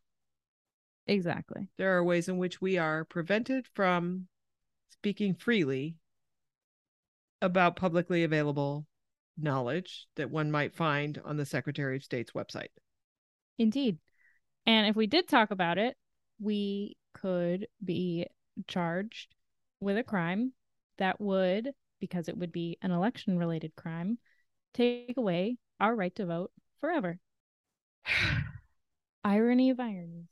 Exactly. 1.07 1.67
There 1.77 1.97
are 1.97 2.03
ways 2.03 2.29
in 2.29 2.37
which 2.37 2.61
we 2.61 2.77
are 2.77 3.03
prevented 3.03 3.67
from 3.73 4.27
speaking 4.91 5.35
freely 5.35 5.97
about 7.41 7.75
publicly 7.75 8.23
available 8.23 8.85
knowledge 9.37 10.07
that 10.15 10.31
one 10.31 10.49
might 10.49 10.73
find 10.73 11.21
on 11.25 11.35
the 11.35 11.45
Secretary 11.45 11.97
of 11.97 12.03
State's 12.03 12.31
website. 12.31 12.69
Indeed. 13.57 13.97
And 14.65 14.87
if 14.87 14.95
we 14.95 15.07
did 15.07 15.27
talk 15.27 15.51
about 15.51 15.77
it, 15.77 15.97
we 16.39 16.95
could 17.13 17.67
be 17.83 18.27
charged 18.67 19.35
with 19.79 19.97
a 19.97 20.03
crime 20.03 20.53
that 20.97 21.19
would, 21.19 21.71
because 21.99 22.27
it 22.27 22.37
would 22.37 22.51
be 22.51 22.77
an 22.81 22.91
election 22.91 23.37
related 23.37 23.75
crime, 23.75 24.17
take 24.73 25.15
away 25.17 25.57
our 25.79 25.95
right 25.95 26.15
to 26.15 26.25
vote 26.25 26.51
forever. 26.79 27.19
Irony 29.23 29.69
of 29.69 29.79
ironies. 29.79 30.27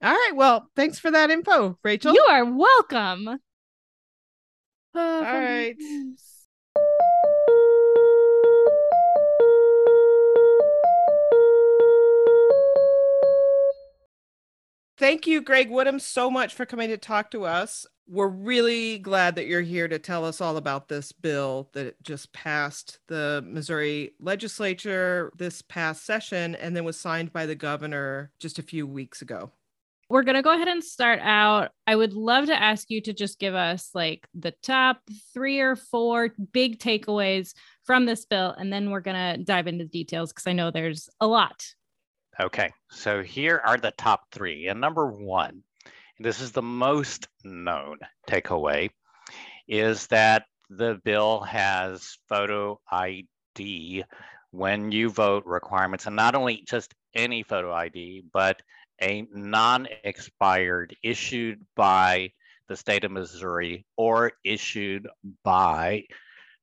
All 0.00 0.12
right. 0.12 0.32
Well, 0.34 0.70
thanks 0.76 0.98
for 0.98 1.10
that 1.10 1.30
info, 1.30 1.78
Rachel. 1.82 2.14
You 2.14 2.24
are 2.28 2.44
welcome. 2.44 3.28
All 4.94 5.22
right. 5.22 5.76
Thank 14.98 15.28
you, 15.28 15.40
Greg 15.40 15.70
Woodhams, 15.70 16.00
so 16.00 16.28
much 16.28 16.54
for 16.54 16.66
coming 16.66 16.88
to 16.88 16.96
talk 16.96 17.30
to 17.30 17.44
us. 17.44 17.86
We're 18.08 18.26
really 18.26 18.98
glad 18.98 19.36
that 19.36 19.46
you're 19.46 19.60
here 19.60 19.86
to 19.86 19.98
tell 20.00 20.24
us 20.24 20.40
all 20.40 20.56
about 20.56 20.88
this 20.88 21.12
bill 21.12 21.70
that 21.74 22.02
just 22.02 22.32
passed 22.32 22.98
the 23.06 23.44
Missouri 23.46 24.14
legislature 24.18 25.30
this 25.36 25.62
past 25.62 26.04
session 26.04 26.56
and 26.56 26.74
then 26.74 26.82
was 26.82 26.98
signed 26.98 27.32
by 27.32 27.46
the 27.46 27.54
governor 27.54 28.32
just 28.40 28.58
a 28.58 28.62
few 28.62 28.88
weeks 28.88 29.22
ago. 29.22 29.52
We're 30.10 30.24
going 30.24 30.34
to 30.34 30.42
go 30.42 30.52
ahead 30.52 30.66
and 30.66 30.82
start 30.82 31.20
out. 31.22 31.70
I 31.86 31.94
would 31.94 32.14
love 32.14 32.46
to 32.46 32.60
ask 32.60 32.90
you 32.90 33.00
to 33.02 33.12
just 33.12 33.38
give 33.38 33.54
us 33.54 33.90
like 33.94 34.26
the 34.34 34.54
top 34.64 34.98
three 35.32 35.60
or 35.60 35.76
four 35.76 36.30
big 36.52 36.80
takeaways 36.80 37.52
from 37.84 38.04
this 38.04 38.24
bill, 38.24 38.50
and 38.58 38.72
then 38.72 38.90
we're 38.90 39.00
going 39.00 39.36
to 39.36 39.44
dive 39.44 39.68
into 39.68 39.84
the 39.84 39.90
details 39.90 40.32
because 40.32 40.48
I 40.48 40.54
know 40.54 40.72
there's 40.72 41.08
a 41.20 41.26
lot. 41.28 41.62
Okay, 42.40 42.72
so 42.88 43.20
here 43.20 43.60
are 43.64 43.78
the 43.78 43.90
top 43.90 44.30
three. 44.30 44.68
And 44.68 44.80
number 44.80 45.10
one, 45.10 45.64
this 46.20 46.40
is 46.40 46.52
the 46.52 46.62
most 46.62 47.26
known 47.42 47.98
takeaway, 48.28 48.90
is 49.66 50.06
that 50.08 50.44
the 50.70 51.00
bill 51.04 51.40
has 51.40 52.16
photo 52.28 52.80
ID 52.92 54.04
when 54.52 54.92
you 54.92 55.10
vote 55.10 55.46
requirements, 55.46 56.06
and 56.06 56.14
not 56.14 56.36
only 56.36 56.62
just 56.64 56.94
any 57.12 57.42
photo 57.42 57.72
ID, 57.72 58.22
but 58.32 58.62
a 59.02 59.26
non 59.32 59.88
expired 60.04 60.94
issued 61.02 61.60
by 61.74 62.30
the 62.68 62.76
state 62.76 63.02
of 63.02 63.10
Missouri 63.10 63.84
or 63.96 64.30
issued 64.44 65.08
by 65.42 66.04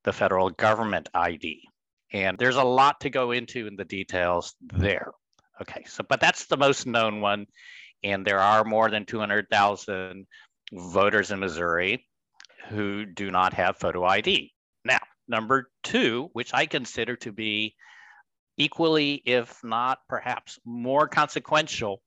the 0.04 0.12
federal 0.12 0.48
government 0.48 1.10
ID. 1.12 1.68
And 2.14 2.38
there's 2.38 2.56
a 2.56 2.64
lot 2.64 3.00
to 3.00 3.10
go 3.10 3.32
into 3.32 3.66
in 3.66 3.76
the 3.76 3.84
details 3.84 4.54
there. 4.62 5.12
Okay, 5.60 5.84
so 5.84 6.04
but 6.08 6.20
that's 6.20 6.46
the 6.46 6.56
most 6.56 6.86
known 6.86 7.20
one, 7.20 7.46
and 8.02 8.26
there 8.26 8.40
are 8.40 8.64
more 8.64 8.90
than 8.90 9.04
200,000 9.04 10.26
voters 10.72 11.30
in 11.30 11.38
Missouri 11.38 12.06
who 12.68 13.06
do 13.06 13.30
not 13.30 13.52
have 13.54 13.78
photo 13.78 14.04
ID. 14.04 14.52
Now, 14.84 14.98
number 15.28 15.70
two, 15.82 16.30
which 16.32 16.50
I 16.52 16.66
consider 16.66 17.16
to 17.16 17.32
be 17.32 17.74
equally, 18.56 19.22
if 19.24 19.62
not 19.62 20.00
perhaps 20.08 20.58
more 20.64 21.08
consequential, 21.08 22.02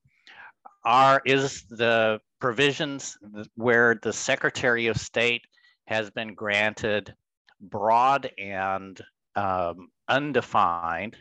are 0.84 1.22
is 1.26 1.64
the 1.70 2.20
provisions 2.40 3.18
where 3.56 4.00
the 4.02 4.14
Secretary 4.14 4.88
of 4.88 4.98
State 4.98 5.44
has 5.88 6.10
been 6.10 6.34
granted 6.34 7.14
broad 7.62 8.32
and 8.38 9.02
um, 9.36 9.90
undefined 10.08 11.18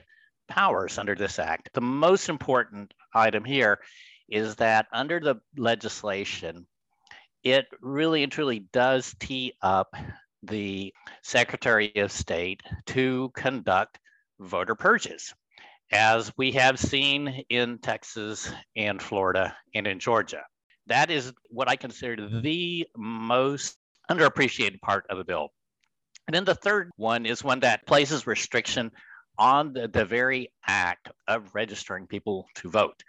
powers 0.49 0.99
under 0.99 1.14
this 1.14 1.38
act. 1.38 1.71
The 1.75 1.81
most 1.81 2.28
important 2.28 2.93
item 3.14 3.45
here 3.45 3.78
is 4.28 4.57
that 4.57 4.87
under 4.93 5.21
the 5.21 5.37
legislation, 5.57 6.67
it 7.45 7.67
really 7.81 8.23
and 8.23 8.33
truly 8.33 8.61
does 8.73 9.14
tee 9.21 9.52
up 9.62 9.95
the 10.43 10.93
Secretary 11.23 11.93
of 11.97 12.12
State 12.12 12.62
to 12.87 13.31
conduct 13.35 13.99
voter 14.40 14.75
purges, 14.75 15.35
as 15.90 16.33
we 16.37 16.52
have 16.52 16.78
seen 16.78 17.45
in 17.49 17.78
Texas 17.78 18.52
and 18.76 19.00
Florida 19.02 19.57
and 19.75 19.87
in 19.87 19.99
Georgia. 19.99 20.43
That 20.87 21.11
is 21.11 21.33
what 21.49 21.69
I 21.69 21.76
consider 21.76 22.28
the 22.40 22.87
most 22.97 23.76
underappreciated 24.11 24.81
part 24.81 25.05
of 25.11 25.19
the 25.19 25.25
bill. 25.25 25.49
And 26.26 26.35
then 26.35 26.45
the 26.45 26.55
third 26.55 26.90
one 26.97 27.25
is 27.26 27.43
one 27.43 27.61
that 27.61 27.87
places 27.87 28.26
restriction 28.26 28.90
on 29.38 29.73
the, 29.73 29.88
the 29.88 30.04
very 30.04 30.50
act 30.66 31.09
of 31.26 31.54
registering 31.54 32.07
people 32.07 32.47
to 32.57 32.68
vote. 32.68 33.02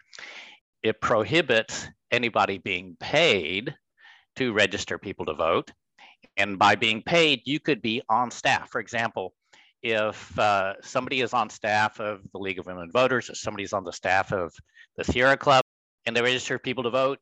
It 0.84 1.02
prohibits 1.02 1.88
anybody 2.12 2.58
being 2.58 2.96
paid 3.00 3.76
to 4.38 4.54
register 4.54 4.98
people 4.98 5.26
to 5.26 5.34
vote. 5.34 5.72
And 6.38 6.58
by 6.58 6.76
being 6.76 7.02
paid, 7.02 7.42
you 7.46 7.60
could 7.60 7.82
be 7.82 8.02
on 8.10 8.32
staff. 8.32 8.70
For 8.70 8.80
example, 8.80 9.34
if 9.82 10.38
uh, 10.38 10.74
somebody 10.82 11.22
is 11.22 11.34
on 11.34 11.50
staff 11.50 12.00
of 12.00 12.22
the 12.32 12.38
League 12.38 12.60
of 12.60 12.66
Women 12.66 12.92
Voters 12.92 13.30
or 13.30 13.36
somebody's 13.36 13.74
on 13.74 13.84
the 13.84 13.94
staff 13.94 14.32
of 14.32 14.54
the 14.98 15.04
Sierra 15.04 15.38
Club 15.38 15.64
and 16.06 16.16
they 16.16 16.22
register 16.22 16.60
people 16.60 16.84
to 16.84 16.90
vote, 16.90 17.20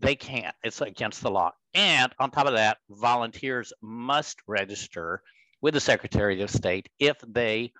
they 0.00 0.14
can't. 0.14 0.54
It's 0.62 0.80
against 0.80 1.22
the 1.22 1.30
law. 1.30 1.52
And 1.72 2.12
on 2.18 2.30
top 2.30 2.46
of 2.46 2.54
that, 2.54 2.78
volunteers 2.90 3.72
must 3.80 4.38
register 4.46 5.22
with 5.60 5.74
the 5.74 5.80
Secretary 5.80 6.40
of 6.42 6.50
State 6.50 6.88
if 6.98 7.16
they 7.26 7.72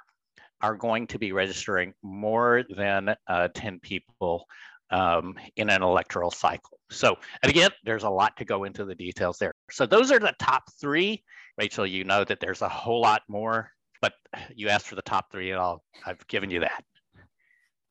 are 0.64 0.74
going 0.74 1.06
to 1.06 1.18
be 1.18 1.30
registering 1.30 1.92
more 2.02 2.64
than 2.74 3.14
uh, 3.28 3.48
10 3.54 3.80
people 3.80 4.46
um, 4.90 5.34
in 5.56 5.68
an 5.68 5.82
electoral 5.82 6.30
cycle. 6.30 6.78
So, 6.90 7.18
and 7.42 7.50
again, 7.50 7.70
there's 7.84 8.04
a 8.04 8.08
lot 8.08 8.34
to 8.38 8.46
go 8.46 8.64
into 8.64 8.86
the 8.86 8.94
details 8.94 9.36
there. 9.36 9.52
So, 9.70 9.84
those 9.84 10.10
are 10.10 10.18
the 10.18 10.32
top 10.38 10.62
three. 10.80 11.22
Rachel, 11.58 11.86
you 11.86 12.04
know 12.04 12.24
that 12.24 12.40
there's 12.40 12.62
a 12.62 12.68
whole 12.68 13.02
lot 13.02 13.20
more, 13.28 13.70
but 14.00 14.14
you 14.54 14.70
asked 14.70 14.86
for 14.86 14.94
the 14.94 15.02
top 15.02 15.30
three, 15.30 15.50
and 15.50 15.60
I'll, 15.60 15.82
I've 16.06 16.26
given 16.28 16.50
you 16.50 16.60
that. 16.60 16.82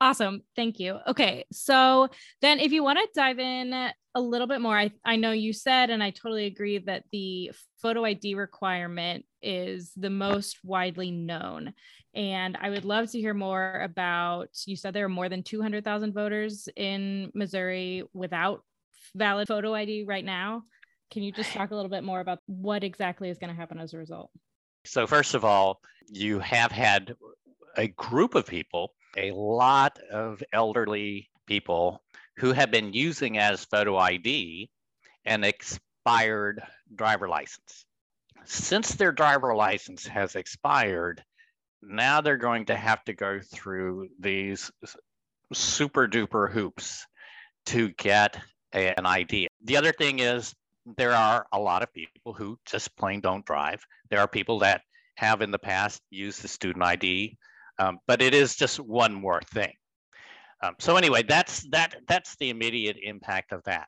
Awesome. 0.01 0.41
Thank 0.55 0.79
you. 0.79 1.00
Okay. 1.07 1.45
So 1.51 2.09
then 2.41 2.59
if 2.59 2.71
you 2.71 2.83
want 2.83 3.00
to 3.00 3.07
dive 3.15 3.39
in 3.39 3.73
a 3.73 4.21
little 4.21 4.47
bit 4.47 4.62
more, 4.62 4.77
I, 4.77 4.91
I 5.05 5.15
know 5.15 5.31
you 5.31 5.53
said, 5.53 5.89
and 5.89 6.03
I 6.03 6.09
totally 6.09 6.45
agree 6.45 6.77
that 6.79 7.05
the 7.12 7.51
photo 7.81 8.03
ID 8.03 8.35
requirement 8.35 9.25
is 9.41 9.91
the 9.95 10.09
most 10.09 10.59
widely 10.63 11.09
known. 11.09 11.73
And 12.13 12.57
I 12.62 12.69
would 12.69 12.85
love 12.85 13.12
to 13.12 13.19
hear 13.19 13.33
more 13.33 13.81
about, 13.81 14.50
you 14.65 14.75
said 14.75 14.93
there 14.93 15.05
are 15.05 15.09
more 15.09 15.29
than 15.29 15.41
200,000 15.41 16.13
voters 16.13 16.67
in 16.75 17.31
Missouri 17.33 18.03
without 18.13 18.63
valid 19.15 19.47
photo 19.47 19.73
ID 19.73 20.03
right 20.03 20.25
now. 20.25 20.63
Can 21.12 21.23
you 21.23 21.31
just 21.31 21.53
talk 21.53 21.71
a 21.71 21.75
little 21.75 21.89
bit 21.89 22.03
more 22.03 22.19
about 22.19 22.39
what 22.45 22.83
exactly 22.83 23.29
is 23.29 23.38
going 23.38 23.51
to 23.51 23.55
happen 23.55 23.79
as 23.79 23.93
a 23.93 23.97
result? 23.97 24.31
So, 24.85 25.07
first 25.07 25.33
of 25.33 25.45
all, 25.45 25.79
you 26.09 26.39
have 26.39 26.71
had 26.71 27.15
a 27.77 27.88
group 27.88 28.35
of 28.35 28.45
people 28.45 28.93
a 29.17 29.32
lot 29.32 30.00
of 30.12 30.41
elderly 30.51 31.29
people 31.46 32.01
who 32.38 32.51
have 32.51 32.72
been 32.72 32.93
using 32.93 33.38
as 33.38 33.65
photo 33.65 33.98
ID 33.98 34.70
an 35.25 35.43
expired 35.43 36.62
driver 36.93 37.27
license. 37.27 37.86
Since 38.46 38.96
their 38.96 39.12
driver 39.12 39.55
license 39.55 40.05
has 40.08 40.36
expired, 40.36 41.24
now 41.82 42.22
they're 42.22 42.38
going 42.38 42.65
to 42.65 42.75
have 42.75 43.03
to 43.05 43.13
go 43.13 43.39
through 43.39 44.10
these 44.20 44.72
super 45.53 46.08
duper 46.08 46.51
hoops 46.51 47.05
to 47.67 47.89
get 47.89 48.39
a, 48.74 48.98
an 48.98 49.05
ID. 49.05 49.48
The 49.63 49.77
other 49.77 49.91
thing 49.91 50.20
is, 50.20 50.53
there 50.98 51.13
are 51.13 51.46
a 51.53 51.60
lot 51.60 51.84
of 51.84 51.93
people 51.93 52.34
who 52.34 52.60
just 52.65 52.96
plain 52.98 53.22
don't 53.22 53.46
drive. 53.46 53.86
There 54.10 54.20
are 54.20 54.27
people 54.27 54.60
that 54.60 54.82
have 55.15 55.41
in 55.41 55.51
the 55.51 55.60
past 55.60 56.01
used 56.10 56.41
the 56.41 56.48
student 56.48 56.84
ID 56.84 57.38
um, 57.80 58.00
but 58.08 58.22
it 58.22 58.34
is 58.34 58.56
just 58.56 58.80
one 58.80 59.13
more 59.13 59.42
thing. 59.53 59.74
Um, 60.62 60.75
so 60.80 60.96
anyway, 60.96 61.24
that's 61.24 61.68
that. 61.72 61.96
That's 62.08 62.36
the 62.38 62.50
immediate 62.50 62.98
impact 63.01 63.51
of 63.51 63.63
that. 63.63 63.88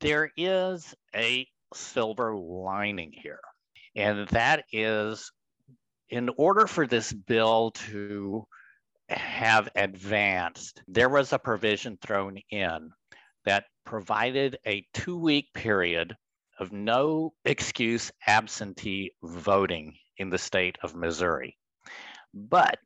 There 0.00 0.30
is 0.36 0.94
a 1.14 1.46
silver 1.74 2.34
lining 2.36 3.12
here, 3.12 3.40
and 3.94 4.26
that 4.28 4.64
is, 4.72 5.30
in 6.08 6.30
order 6.36 6.66
for 6.66 6.86
this 6.86 7.12
bill 7.12 7.72
to 7.72 8.46
have 9.08 9.68
advanced, 9.76 10.82
there 10.88 11.08
was 11.08 11.32
a 11.32 11.38
provision 11.38 11.98
thrown 12.00 12.38
in 12.50 12.90
that 13.44 13.64
provided 13.84 14.58
a 14.66 14.84
two-week 14.94 15.46
period 15.54 16.16
of 16.58 16.72
no 16.72 17.32
excuse 17.44 18.10
absentee 18.26 19.12
voting 19.22 19.94
in 20.16 20.30
the 20.30 20.38
state 20.38 20.76
of 20.82 20.96
Missouri. 20.96 21.56
But 22.34 22.78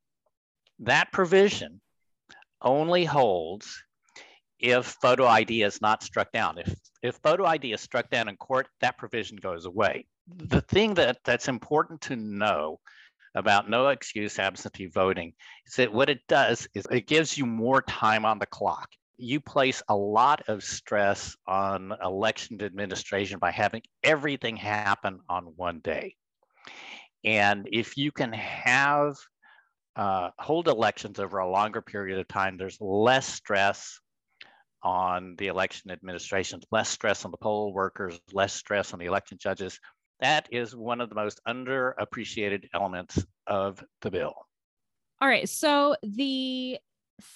that 0.81 1.13
provision 1.13 1.81
only 2.63 3.05
holds 3.05 3.83
if 4.59 4.87
photo 5.01 5.27
ID 5.27 5.63
is 5.63 5.81
not 5.81 6.03
struck 6.03 6.31
down. 6.33 6.59
If, 6.59 6.75
if 7.03 7.17
photo 7.23 7.45
ID 7.45 7.73
is 7.73 7.81
struck 7.81 8.11
down 8.11 8.29
in 8.29 8.37
court, 8.37 8.69
that 8.81 8.99
provision 8.99 9.37
goes 9.37 9.65
away. 9.65 10.07
The 10.27 10.61
thing 10.61 10.95
that, 10.95 11.19
that's 11.25 11.49
important 11.49 12.01
to 12.03 12.17
know 12.17 12.81
about 13.35 13.71
no 13.71 13.89
excuse 13.89 14.39
absentee 14.39 14.87
voting 14.87 15.33
is 15.67 15.75
that 15.75 15.93
what 15.93 16.11
it 16.11 16.21
does 16.29 16.69
is 16.75 16.87
it 16.91 17.07
gives 17.07 17.39
you 17.39 17.47
more 17.47 17.83
time 17.83 18.25
on 18.25 18.39
the 18.39 18.47
clock. 18.47 18.89
You 19.17 19.41
place 19.41 19.83
a 19.89 19.97
lot 19.97 20.43
of 20.49 20.63
stress 20.63 21.37
on 21.47 21.95
election 22.03 22.63
administration 22.63 23.39
by 23.39 23.51
having 23.51 23.83
everything 24.03 24.57
happen 24.57 25.21
on 25.29 25.45
one 25.57 25.81
day. 25.81 26.17
And 27.23 27.69
if 27.71 27.97
you 27.97 28.13
can 28.13 28.33
have 28.33 29.17
uh, 30.01 30.31
hold 30.39 30.67
elections 30.67 31.21
over 31.21 31.39
a 31.39 31.51
longer 31.51 31.83
period 31.83 32.19
of 32.19 32.27
time, 32.27 32.57
there's 32.57 32.81
less 32.81 33.29
stress 33.31 34.01
on 34.83 35.35
the 35.37 35.49
election 35.49 35.91
administration, 35.91 36.59
less 36.73 36.89
stress 36.89 37.27
on 37.27 37.31
the 37.31 37.37
poll 37.37 37.75
workers, 37.75 38.19
less 38.33 38.55
stress 38.55 38.95
on 38.95 38.99
the 38.99 39.05
election 39.05 39.37
judges. 39.39 39.79
That 40.21 40.49
is 40.51 40.75
one 40.75 41.03
of 41.03 41.11
the 41.11 41.15
most 41.15 41.39
underappreciated 41.47 42.65
elements 42.73 43.23
of 43.47 43.85
the 44.01 44.11
bill. 44.11 44.33
All 45.21 45.29
right. 45.29 45.47
So 45.47 45.97
the 46.03 46.79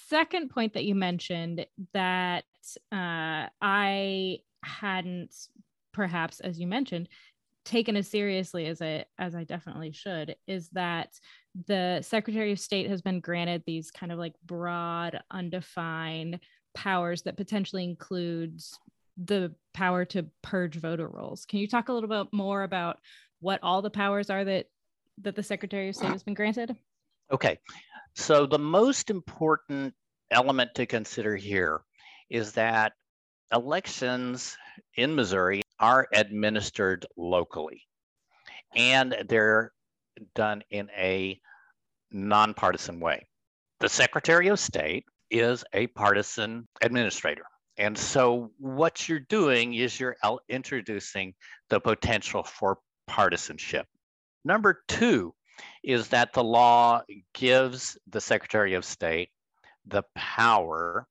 second 0.08 0.48
point 0.48 0.72
that 0.72 0.86
you 0.86 0.94
mentioned 0.94 1.66
that 1.92 2.44
uh, 2.90 3.52
I 3.60 4.38
hadn't, 4.62 5.34
perhaps 5.92 6.40
as 6.40 6.58
you 6.58 6.66
mentioned, 6.66 7.10
taken 7.66 7.94
as 7.94 8.08
seriously 8.08 8.66
as 8.66 8.80
I 8.80 9.04
as 9.18 9.34
I 9.34 9.44
definitely 9.44 9.92
should 9.92 10.36
is 10.46 10.68
that 10.70 11.18
the 11.66 12.00
Secretary 12.02 12.52
of 12.52 12.58
State 12.58 12.88
has 12.88 13.00
been 13.00 13.20
granted 13.20 13.62
these 13.66 13.90
kind 13.90 14.10
of 14.10 14.18
like 14.18 14.34
broad, 14.44 15.20
undefined 15.30 16.40
powers 16.74 17.22
that 17.22 17.36
potentially 17.36 17.84
includes 17.84 18.78
the 19.16 19.54
power 19.72 20.04
to 20.04 20.26
purge 20.42 20.74
voter 20.74 21.06
rolls. 21.06 21.46
Can 21.46 21.60
you 21.60 21.68
talk 21.68 21.88
a 21.88 21.92
little 21.92 22.08
bit 22.08 22.32
more 22.32 22.64
about 22.64 22.98
what 23.40 23.60
all 23.62 23.82
the 23.82 23.90
powers 23.90 24.30
are 24.30 24.44
that 24.44 24.66
that 25.22 25.36
the 25.36 25.42
Secretary 25.42 25.88
of 25.88 25.94
State 25.94 26.10
has 26.10 26.24
been 26.24 26.34
granted? 26.34 26.76
Okay. 27.30 27.58
So 28.14 28.46
the 28.46 28.58
most 28.58 29.10
important 29.10 29.94
element 30.30 30.74
to 30.74 30.86
consider 30.86 31.36
here 31.36 31.82
is 32.30 32.52
that 32.52 32.94
elections 33.52 34.56
in 34.96 35.14
Missouri 35.14 35.62
are 35.78 36.08
administered 36.12 37.06
locally 37.16 37.82
and 38.74 39.14
they're 39.28 39.72
done 40.34 40.62
in 40.70 40.88
a 40.96 41.40
nonpartisan 42.10 43.00
way. 43.00 43.26
The 43.80 43.88
Secretary 43.88 44.48
of 44.48 44.58
State 44.58 45.04
is 45.30 45.64
a 45.72 45.86
partisan 45.88 46.68
administrator. 46.80 47.44
And 47.76 47.98
so 47.98 48.50
what 48.58 49.08
you're 49.08 49.20
doing 49.20 49.74
is 49.74 49.98
you're 49.98 50.16
introducing 50.48 51.34
the 51.70 51.80
potential 51.80 52.44
for 52.44 52.78
partisanship. 53.06 53.86
Number 54.44 54.82
two 54.86 55.34
is 55.82 56.08
that 56.08 56.32
the 56.32 56.44
law 56.44 57.02
gives 57.34 57.98
the 58.08 58.20
Secretary 58.20 58.74
of 58.74 58.84
State 58.84 59.30
the 59.86 60.02
power 60.14 61.06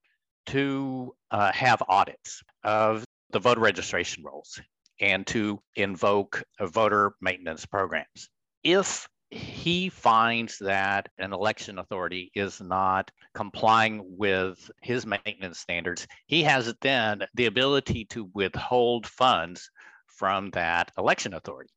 to 0.47 1.13
uh, 1.31 1.51
have 1.51 1.81
audits 1.87 2.41
of 2.63 3.03
the 3.31 3.39
voter 3.39 3.61
registration 3.61 4.23
rolls 4.23 4.59
and 4.99 5.25
to 5.27 5.59
invoke 5.75 6.43
voter 6.61 7.13
maintenance 7.21 7.65
programs. 7.65 8.29
If 8.63 9.07
he 9.29 9.89
finds 9.89 10.59
that 10.59 11.09
an 11.17 11.33
election 11.33 11.79
authority 11.79 12.31
is 12.35 12.61
not 12.61 13.09
complying 13.33 14.03
with 14.17 14.69
his 14.81 15.05
maintenance 15.05 15.59
standards, 15.59 16.07
he 16.27 16.43
has 16.43 16.73
then 16.81 17.23
the 17.33 17.47
ability 17.47 18.05
to 18.05 18.29
withhold 18.33 19.07
funds 19.07 19.69
from 20.07 20.51
that 20.51 20.91
election 20.97 21.33
authority, 21.33 21.73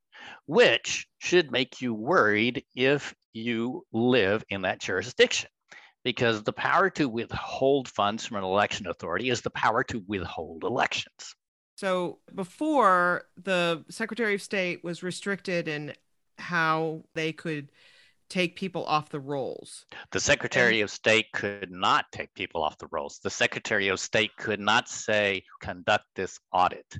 which 0.46 1.06
should 1.18 1.50
make 1.50 1.80
you 1.80 1.94
worried 1.94 2.62
if 2.74 3.14
you 3.32 3.84
live 3.92 4.44
in 4.50 4.62
that 4.62 4.80
jurisdiction. 4.80 5.48
Because 6.04 6.44
the 6.44 6.52
power 6.52 6.88
to 6.90 7.08
withhold 7.08 7.88
funds 7.88 8.26
from 8.26 8.37
an 8.37 8.44
election 8.44 8.87
authority 8.87 9.30
is 9.30 9.40
the 9.40 9.50
power 9.50 9.82
to 9.84 10.04
withhold 10.06 10.62
elections. 10.62 11.34
So 11.76 12.20
before 12.34 13.24
the 13.37 13.84
Secretary 13.90 14.34
of 14.34 14.42
State 14.42 14.84
was 14.84 15.02
restricted 15.02 15.68
in 15.68 15.94
how 16.38 17.05
they 17.14 17.33
could 17.33 17.70
take 18.29 18.57
people 18.57 18.85
off 18.85 19.09
the 19.11 19.20
rolls. 19.20 19.85
The 20.11 20.20
Secretary 20.20 20.81
and, 20.81 20.85
of 20.85 20.90
State 20.90 21.27
could 21.33 21.70
not 21.70 22.07
take 22.12 22.35
people 22.35 22.62
off 22.62 22.77
the 22.79 22.88
rolls. 22.90 23.20
The 23.22 23.31
Secretary 23.31 23.88
of 23.88 24.01
State 24.01 24.37
could 24.37 24.61
not 24.61 24.88
say, 24.88 25.44
conduct 25.61 26.05
this 26.14 26.38
audit. 26.53 26.99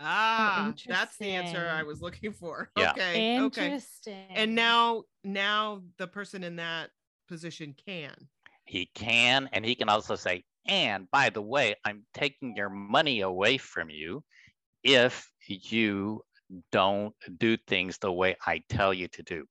Ah, 0.00 0.68
oh, 0.68 0.74
that's 0.86 1.16
the 1.16 1.26
answer 1.26 1.68
I 1.68 1.82
was 1.82 2.00
looking 2.00 2.32
for. 2.32 2.70
Yeah. 2.76 2.92
Okay. 2.92 3.34
Interesting. 3.34 4.26
Okay. 4.30 4.42
And 4.42 4.54
now 4.54 5.02
now 5.24 5.82
the 5.98 6.06
person 6.06 6.44
in 6.44 6.56
that 6.56 6.90
position 7.28 7.74
can. 7.86 8.14
He 8.64 8.88
can, 8.94 9.48
and 9.52 9.64
he 9.64 9.74
can 9.74 9.88
also 9.88 10.14
say, 10.14 10.44
and 10.66 11.10
by 11.10 11.30
the 11.30 11.42
way, 11.42 11.74
I'm 11.84 12.04
taking 12.14 12.54
your 12.54 12.68
money 12.68 13.22
away 13.22 13.58
from 13.58 13.90
you 13.90 14.22
if 14.84 15.28
you 15.48 16.22
don't 16.72 17.14
do 17.38 17.56
things 17.56 17.98
the 17.98 18.12
way 18.12 18.36
I 18.46 18.62
tell 18.68 18.92
you 18.94 19.08
to 19.08 19.22
do. 19.22 19.46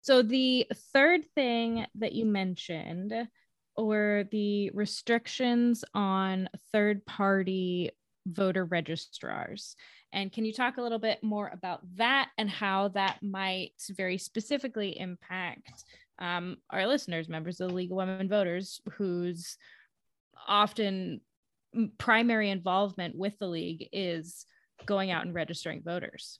So, 0.00 0.22
the 0.22 0.66
third 0.92 1.24
thing 1.34 1.86
that 1.96 2.12
you 2.12 2.26
mentioned 2.26 3.12
were 3.76 4.24
the 4.30 4.70
restrictions 4.70 5.84
on 5.94 6.48
third 6.72 7.04
party 7.06 7.90
voter 8.26 8.64
registrars. 8.64 9.76
And 10.12 10.32
can 10.32 10.44
you 10.44 10.52
talk 10.52 10.76
a 10.76 10.82
little 10.82 10.98
bit 10.98 11.22
more 11.22 11.50
about 11.52 11.80
that 11.96 12.30
and 12.38 12.48
how 12.48 12.88
that 12.88 13.22
might 13.22 13.72
very 13.90 14.16
specifically 14.16 14.98
impact 14.98 15.84
um, 16.18 16.58
our 16.70 16.86
listeners, 16.86 17.28
members 17.28 17.60
of 17.60 17.68
the 17.68 17.74
League 17.74 17.90
of 17.90 17.96
Women 17.96 18.28
Voters, 18.28 18.80
whose 18.92 19.58
often 20.46 21.20
primary 21.98 22.50
involvement 22.50 23.16
with 23.16 23.36
the 23.38 23.48
league 23.48 23.88
is 23.92 24.46
going 24.86 25.10
out 25.10 25.24
and 25.24 25.34
registering 25.34 25.82
voters. 25.82 26.38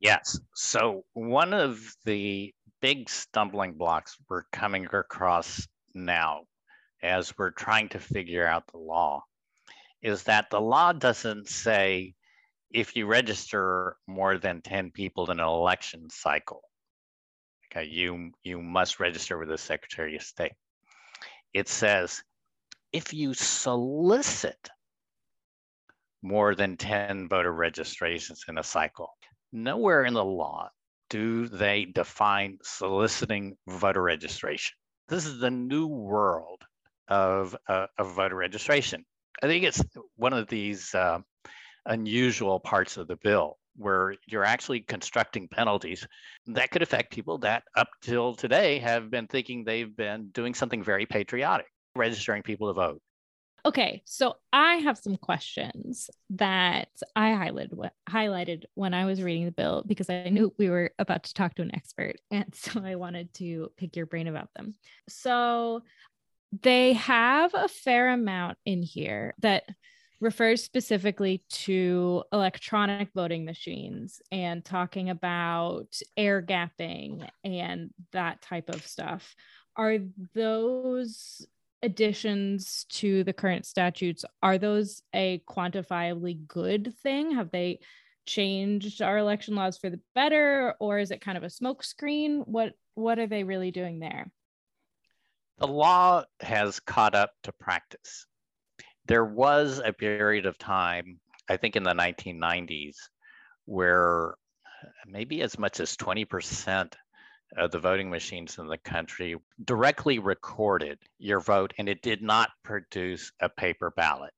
Yes. 0.00 0.38
So, 0.54 1.04
one 1.14 1.54
of 1.54 1.80
the 2.04 2.54
big 2.80 3.08
stumbling 3.08 3.72
blocks 3.74 4.16
we're 4.28 4.44
coming 4.52 4.86
across 4.92 5.66
now 5.94 6.42
as 7.02 7.32
we're 7.38 7.50
trying 7.50 7.88
to 7.90 7.98
figure 7.98 8.46
out 8.46 8.66
the 8.70 8.78
law 8.78 9.22
is 10.02 10.24
that 10.24 10.50
the 10.50 10.60
law 10.60 10.92
doesn't 10.92 11.48
say 11.48 12.14
if 12.70 12.94
you 12.94 13.06
register 13.06 13.96
more 14.06 14.38
than 14.38 14.60
10 14.60 14.90
people 14.90 15.30
in 15.30 15.40
an 15.40 15.46
election 15.46 16.10
cycle, 16.10 16.62
okay, 17.66 17.86
you, 17.86 18.32
you 18.42 18.60
must 18.60 19.00
register 19.00 19.38
with 19.38 19.48
the 19.48 19.58
Secretary 19.58 20.16
of 20.16 20.22
State. 20.22 20.52
It 21.54 21.68
says 21.68 22.22
if 22.92 23.14
you 23.14 23.34
solicit 23.34 24.70
more 26.26 26.54
than 26.54 26.76
10 26.76 27.28
voter 27.28 27.52
registrations 27.52 28.44
in 28.48 28.58
a 28.58 28.62
cycle, 28.62 29.10
nowhere 29.52 30.04
in 30.04 30.14
the 30.14 30.24
law 30.24 30.68
do 31.08 31.46
they 31.46 31.84
define 31.84 32.58
soliciting 32.62 33.56
voter 33.68 34.02
registration. 34.02 34.74
This 35.08 35.24
is 35.24 35.38
the 35.38 35.50
new 35.50 35.86
world 35.86 36.62
of, 37.08 37.56
uh, 37.68 37.86
of 37.96 38.14
voter 38.14 38.34
registration. 38.34 39.04
I 39.40 39.46
think 39.46 39.64
it's 39.64 39.82
one 40.16 40.32
of 40.32 40.48
these 40.48 40.92
uh, 40.94 41.18
unusual 41.84 42.58
parts 42.58 42.96
of 42.96 43.06
the 43.06 43.16
bill 43.22 43.58
where 43.76 44.16
you're 44.26 44.44
actually 44.44 44.80
constructing 44.80 45.46
penalties 45.48 46.06
that 46.46 46.70
could 46.70 46.82
affect 46.82 47.12
people 47.12 47.38
that 47.38 47.62
up 47.76 47.88
till 48.02 48.34
today 48.34 48.78
have 48.78 49.10
been 49.10 49.26
thinking 49.26 49.62
they've 49.62 49.94
been 49.94 50.30
doing 50.32 50.54
something 50.54 50.82
very 50.82 51.06
patriotic 51.06 51.66
registering 51.94 52.42
people 52.42 52.68
to 52.68 52.74
vote. 52.74 53.00
Okay, 53.66 54.00
so 54.04 54.36
I 54.52 54.76
have 54.76 54.96
some 54.96 55.16
questions 55.16 56.08
that 56.30 56.88
I 57.16 57.30
highlighted 57.30 57.90
highlighted 58.08 58.62
when 58.74 58.94
I 58.94 59.06
was 59.06 59.20
reading 59.20 59.44
the 59.44 59.50
bill 59.50 59.82
because 59.84 60.08
I 60.08 60.28
knew 60.28 60.54
we 60.56 60.70
were 60.70 60.92
about 61.00 61.24
to 61.24 61.34
talk 61.34 61.56
to 61.56 61.62
an 61.62 61.74
expert, 61.74 62.14
and 62.30 62.54
so 62.54 62.80
I 62.84 62.94
wanted 62.94 63.34
to 63.34 63.72
pick 63.76 63.96
your 63.96 64.06
brain 64.06 64.28
about 64.28 64.50
them. 64.54 64.74
So 65.08 65.82
they 66.62 66.92
have 66.92 67.54
a 67.54 67.66
fair 67.66 68.10
amount 68.10 68.56
in 68.64 68.82
here 68.82 69.34
that 69.40 69.64
refers 70.20 70.62
specifically 70.62 71.42
to 71.50 72.22
electronic 72.32 73.08
voting 73.16 73.44
machines 73.44 74.22
and 74.30 74.64
talking 74.64 75.10
about 75.10 75.88
air 76.16 76.40
gapping 76.40 77.28
and 77.42 77.90
that 78.12 78.42
type 78.42 78.68
of 78.68 78.86
stuff. 78.86 79.34
Are 79.74 79.98
those 80.34 81.44
additions 81.82 82.86
to 82.88 83.24
the 83.24 83.32
current 83.32 83.66
statutes 83.66 84.24
are 84.42 84.58
those 84.58 85.02
a 85.14 85.42
quantifiably 85.48 86.46
good 86.46 86.94
thing? 87.02 87.34
Have 87.34 87.50
they 87.50 87.80
changed 88.26 89.02
our 89.02 89.18
election 89.18 89.54
laws 89.54 89.78
for 89.78 89.90
the 89.90 90.00
better 90.14 90.74
or 90.80 90.98
is 90.98 91.10
it 91.10 91.20
kind 91.20 91.38
of 91.38 91.44
a 91.44 91.48
smokescreen? 91.48 92.46
What 92.46 92.72
what 92.94 93.18
are 93.18 93.26
they 93.26 93.44
really 93.44 93.70
doing 93.70 93.98
there? 93.98 94.30
The 95.58 95.68
law 95.68 96.24
has 96.40 96.80
caught 96.80 97.14
up 97.14 97.30
to 97.44 97.52
practice. 97.52 98.26
There 99.06 99.24
was 99.24 99.80
a 99.84 99.92
period 99.92 100.46
of 100.46 100.58
time 100.58 101.20
i 101.48 101.56
think 101.56 101.76
in 101.76 101.82
the 101.82 101.94
1990s 101.94 102.96
where 103.66 104.34
maybe 105.06 105.42
as 105.42 105.58
much 105.58 105.80
as 105.80 105.96
20% 105.96 106.92
of 107.56 107.70
the 107.70 107.78
voting 107.78 108.10
machines 108.10 108.58
in 108.58 108.66
the 108.66 108.78
country 108.78 109.36
directly 109.64 110.18
recorded 110.18 110.98
your 111.18 111.40
vote 111.40 111.72
and 111.78 111.88
it 111.88 112.02
did 112.02 112.22
not 112.22 112.50
produce 112.62 113.32
a 113.40 113.48
paper 113.48 113.92
ballot. 113.96 114.32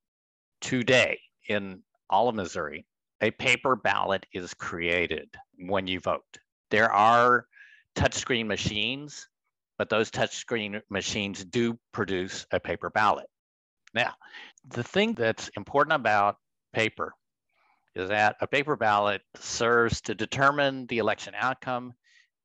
Today, 0.61 1.19
in 1.47 1.81
all 2.09 2.29
of 2.29 2.35
Missouri, 2.35 2.85
a 3.21 3.31
paper 3.31 3.75
ballot 3.75 4.25
is 4.33 4.53
created 4.53 5.29
when 5.57 5.87
you 5.87 5.99
vote. 5.99 6.37
There 6.71 6.91
are 6.91 7.45
touchscreen 7.95 8.45
machines, 8.47 9.27
but 9.77 9.89
those 9.89 10.11
touchscreen 10.11 10.81
machines 10.89 11.43
do 11.43 11.77
produce 11.91 12.45
a 12.51 12.59
paper 12.59 12.89
ballot. 12.89 13.27
Now, 13.93 14.13
the 14.67 14.83
thing 14.83 15.13
that's 15.13 15.49
important 15.57 15.93
about 15.93 16.37
paper 16.73 17.13
is 17.95 18.09
that 18.09 18.35
a 18.39 18.47
paper 18.47 18.75
ballot 18.75 19.21
serves 19.35 20.01
to 20.01 20.15
determine 20.15 20.85
the 20.87 20.99
election 20.99 21.33
outcome, 21.35 21.93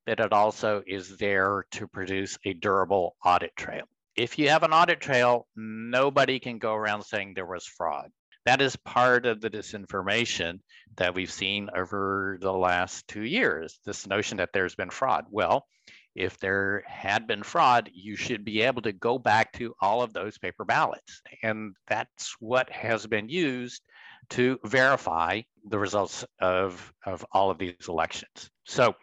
but 0.07 0.21
it 0.21 0.33
also 0.33 0.83
is 0.87 1.17
there 1.17 1.65
to 1.73 1.87
produce 1.87 2.39
a 2.45 2.53
durable 2.53 3.17
audit 3.25 3.55
trail. 3.57 3.85
If 4.17 4.39
you 4.39 4.51
have 4.51 4.63
an 4.63 4.73
audit 4.73 5.01
trail, 5.01 5.47
nobody 5.57 6.39
can 6.39 6.59
go 6.59 6.75
around 6.75 7.03
saying 7.03 7.35
there 7.35 7.47
was 7.47 7.67
fraud. 7.67 8.11
That 8.47 8.61
is 8.61 8.77
part 8.77 9.27
of 9.27 9.41
the 9.41 9.51
disinformation 9.51 10.61
that 10.97 11.15
we've 11.15 11.33
seen 11.33 11.71
over 11.75 12.39
the 12.41 12.53
last 12.53 13.09
two 13.09 13.23
years 13.23 13.81
this 13.85 14.07
notion 14.07 14.37
that 14.37 14.53
there's 14.53 14.75
been 14.75 14.91
fraud. 14.91 15.25
Well, 15.31 15.67
if 16.15 16.39
there 16.39 16.85
had 16.87 17.27
been 17.27 17.43
fraud, 17.43 17.91
you 17.93 18.17
should 18.17 18.45
be 18.45 18.63
able 18.63 18.83
to 18.83 18.93
go 18.93 19.19
back 19.19 19.53
to 19.55 19.75
all 19.81 20.03
of 20.03 20.13
those 20.13 20.39
paper 20.39 20.65
ballots. 20.65 21.23
And 21.43 21.75
that's 21.89 22.37
what 22.39 22.71
has 22.71 23.07
been 23.07 23.29
used 23.29 23.83
to 24.31 24.59
verify 24.65 25.43
the 25.69 25.79
results 25.79 26.25
of, 26.41 26.93
of 27.05 27.27
all 27.33 27.51
of 27.51 27.59
these 27.59 27.89
elections. 27.89 28.51
So, 28.65 28.95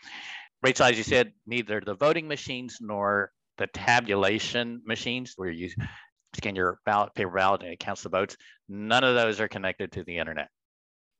Rachel, 0.61 0.85
as 0.85 0.97
you 0.97 1.03
said, 1.03 1.33
neither 1.47 1.81
the 1.81 1.95
voting 1.95 2.27
machines 2.27 2.77
nor 2.81 3.31
the 3.57 3.67
tabulation 3.67 4.81
machines 4.85 5.33
where 5.35 5.49
you 5.49 5.69
scan 6.35 6.55
your 6.55 6.79
ballot, 6.85 7.13
paper 7.15 7.31
ballot, 7.31 7.63
and 7.63 7.73
it 7.73 7.79
counts 7.79 8.03
the 8.03 8.09
votes, 8.09 8.37
none 8.69 9.03
of 9.03 9.15
those 9.15 9.39
are 9.39 9.47
connected 9.47 9.91
to 9.91 10.03
the 10.03 10.17
internet. 10.17 10.49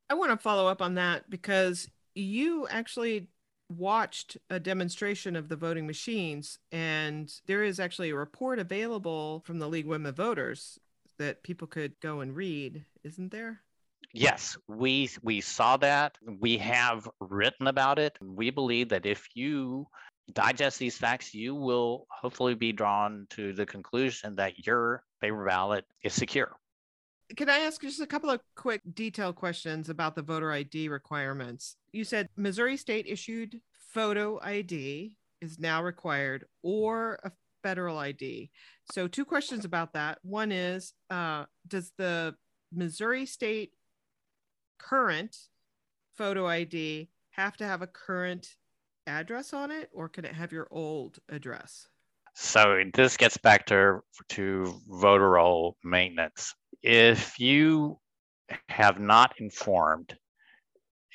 I 0.09 0.13
want 0.13 0.31
to 0.31 0.37
follow 0.37 0.67
up 0.67 0.81
on 0.81 0.95
that 0.95 1.29
because 1.29 1.89
you 2.15 2.67
actually 2.69 3.27
watched 3.69 4.37
a 4.49 4.59
demonstration 4.59 5.35
of 5.35 5.49
the 5.49 5.55
voting 5.55 5.87
machines, 5.87 6.59
and 6.71 7.33
there 7.47 7.63
is 7.63 7.79
actually 7.79 8.09
a 8.09 8.15
report 8.15 8.59
available 8.59 9.41
from 9.45 9.59
the 9.59 9.69
League 9.69 9.85
Women 9.85 10.13
Voters 10.13 10.79
that 11.17 11.43
people 11.43 11.67
could 11.67 11.99
go 12.01 12.19
and 12.19 12.35
read, 12.35 12.85
isn't 13.03 13.31
there? 13.31 13.61
Yes, 14.13 14.57
we 14.67 15.09
we 15.21 15.41
saw 15.41 15.77
that. 15.77 16.17
We 16.39 16.57
have 16.57 17.07
written 17.19 17.67
about 17.67 17.99
it. 17.99 18.17
We 18.21 18.49
believe 18.49 18.89
that 18.89 19.05
if 19.05 19.27
you 19.33 19.87
digest 20.33 20.79
these 20.79 20.97
facts, 20.97 21.33
you 21.33 21.55
will 21.55 22.07
hopefully 22.09 22.55
be 22.55 22.71
drawn 22.71 23.27
to 23.31 23.53
the 23.53 23.65
conclusion 23.65 24.35
that 24.35 24.65
your 24.65 25.03
paper 25.21 25.45
ballot 25.45 25.85
is 26.03 26.13
secure. 26.13 26.57
Can 27.37 27.49
I 27.49 27.59
ask 27.59 27.81
just 27.81 28.01
a 28.01 28.07
couple 28.07 28.29
of 28.29 28.41
quick 28.55 28.81
detailed 28.93 29.35
questions 29.35 29.89
about 29.89 30.15
the 30.15 30.21
voter 30.21 30.51
ID 30.51 30.89
requirements? 30.89 31.77
You 31.93 32.03
said 32.03 32.27
Missouri 32.35 32.75
state 32.75 33.05
issued 33.07 33.61
photo 33.93 34.39
ID 34.41 35.17
is 35.41 35.59
now 35.59 35.81
required 35.81 36.45
or 36.61 37.19
a 37.23 37.31
federal 37.63 37.97
ID. 37.97 38.51
So, 38.91 39.07
two 39.07 39.25
questions 39.25 39.65
about 39.65 39.93
that. 39.93 40.19
One 40.23 40.51
is 40.51 40.93
uh, 41.09 41.45
Does 41.67 41.91
the 41.97 42.35
Missouri 42.73 43.25
state 43.25 43.71
current 44.89 45.37
photo 46.13 46.47
ID 46.47 47.09
have 47.31 47.57
to 47.57 47.65
have 47.65 47.81
a 47.81 47.87
current 47.87 48.55
address 49.07 49.53
on 49.53 49.71
it 49.71 49.89
or 49.93 50.09
can 50.09 50.25
it 50.25 50.33
have 50.33 50.51
your 50.51 50.67
old 50.71 51.19
address? 51.29 51.87
So 52.33 52.83
this 52.93 53.17
gets 53.17 53.37
back 53.37 53.65
to 53.67 53.99
to 54.29 54.81
voter 54.87 55.29
roll 55.29 55.77
maintenance. 55.83 56.53
If 56.81 57.39
you 57.39 57.99
have 58.69 58.99
not 58.99 59.33
informed 59.39 60.15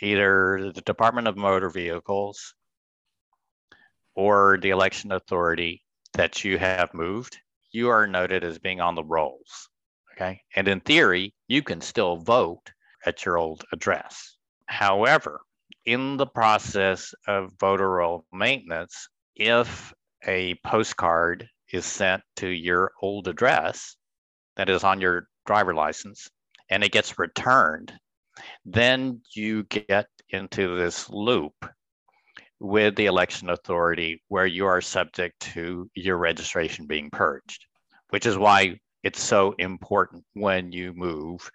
either 0.03 0.73
the 0.75 0.83
Department 0.83 1.27
of 1.27 1.37
Motor 1.37 1.71
Vehicles 1.71 2.55
or 4.15 4.59
the 4.61 4.71
election 4.71 5.13
authority 5.13 5.83
that 6.13 6.45
you 6.45 6.59
have 6.59 6.93
moved, 6.95 7.39
you 7.73 7.89
are 7.89 8.07
noted 8.07 8.45
as 8.45 8.59
being 8.59 8.81
on 8.81 8.95
the 8.95 9.05
rolls. 9.05 9.69
Okay. 10.13 10.41
And 10.55 10.69
in 10.69 10.81
theory, 10.81 11.35
you 11.49 11.63
can 11.63 11.81
still 11.81 12.17
vote 12.17 12.73
at 13.07 13.25
your 13.25 13.39
old 13.39 13.65
address. 13.73 14.37
However, 14.67 15.41
in 15.85 16.17
the 16.17 16.27
process 16.27 17.15
of 17.27 17.53
voter 17.61 17.89
roll 17.89 18.25
maintenance, 18.33 19.09
if 19.37 19.95
a 20.27 20.55
postcard 20.65 21.49
is 21.73 21.85
sent 21.85 22.23
to 22.37 22.49
your 22.49 22.93
old 23.03 23.29
address 23.29 23.97
that 24.57 24.69
is 24.69 24.85
on 24.85 25.01
your 25.01 25.29
driver 25.47 25.75
license 25.75 26.29
and 26.71 26.83
it 26.83 26.93
gets 26.93 27.19
returned, 27.19 27.93
then 28.65 29.21
you 29.35 29.63
get 29.65 30.07
into 30.31 30.77
this 30.77 31.09
loop 31.09 31.55
with 32.59 32.97
the 32.97 33.07
election 33.07 33.51
authority 33.51 34.23
where 34.29 34.47
you 34.47 34.67
are 34.67 34.81
subject 34.81 35.39
to 35.41 35.89
your 35.95 36.17
registration 36.17 36.87
being 36.87 37.11
purged, 37.11 37.67
which 38.11 38.27
is 38.27 38.39
why 38.39 38.79
it's 39.03 39.23
so 39.23 39.55
important 39.59 40.25
when 40.35 40.73
you 40.73 40.93
move 40.95 41.49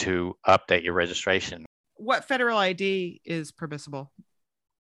to 0.00 0.36
update 0.46 0.84
your 0.84 0.94
registration. 0.94 1.64
What 1.96 2.24
federal 2.24 2.58
ID 2.58 3.20
is 3.24 3.52
permissible? 3.52 4.12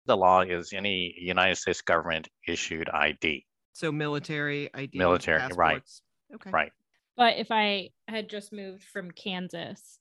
The 0.05 0.15
law 0.17 0.41
is 0.41 0.73
any 0.73 1.13
United 1.17 1.55
States 1.55 1.81
government 1.81 2.27
issued 2.47 2.89
ID. 2.89 3.45
So 3.73 3.91
military 3.91 4.69
ID. 4.73 4.97
Military, 4.97 5.41
right. 5.55 5.81
Okay. 6.33 6.51
Right. 6.51 6.71
But 7.15 7.37
if 7.37 7.51
I 7.51 7.89
had 8.07 8.29
just 8.29 8.53
moved 8.53 8.83
from 8.83 9.11
Kansas 9.11 9.99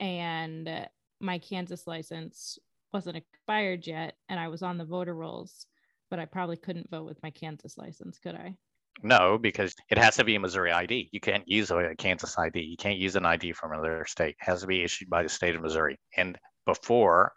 and 0.00 0.88
my 1.20 1.38
Kansas 1.38 1.86
license 1.86 2.58
wasn't 2.92 3.16
expired 3.16 3.86
yet 3.86 4.16
and 4.28 4.38
I 4.40 4.48
was 4.48 4.62
on 4.62 4.78
the 4.78 4.84
voter 4.84 5.14
rolls, 5.14 5.66
but 6.10 6.18
I 6.18 6.24
probably 6.24 6.56
couldn't 6.56 6.90
vote 6.90 7.04
with 7.04 7.22
my 7.22 7.30
Kansas 7.30 7.76
license, 7.76 8.18
could 8.18 8.34
I? 8.34 8.56
No, 9.02 9.38
because 9.38 9.74
it 9.90 9.98
has 9.98 10.16
to 10.16 10.24
be 10.24 10.36
a 10.36 10.40
Missouri 10.40 10.72
ID. 10.72 11.10
You 11.12 11.20
can't 11.20 11.46
use 11.46 11.70
a 11.70 11.94
Kansas 11.98 12.38
ID. 12.38 12.60
You 12.60 12.76
can't 12.76 12.98
use 12.98 13.16
an 13.16 13.26
ID 13.26 13.52
from 13.52 13.72
another 13.72 14.04
state. 14.08 14.36
It 14.40 14.44
has 14.44 14.60
to 14.62 14.66
be 14.66 14.82
issued 14.82 15.10
by 15.10 15.22
the 15.22 15.28
state 15.28 15.54
of 15.54 15.62
Missouri. 15.62 15.98
And 16.16 16.38
before, 16.64 17.32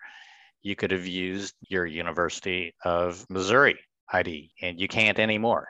you 0.61 0.75
could 0.75 0.91
have 0.91 1.07
used 1.07 1.55
your 1.67 1.85
University 1.85 2.73
of 2.83 3.25
Missouri 3.29 3.79
ID, 4.11 4.51
and 4.61 4.79
you 4.79 4.87
can't 4.87 5.19
anymore. 5.19 5.67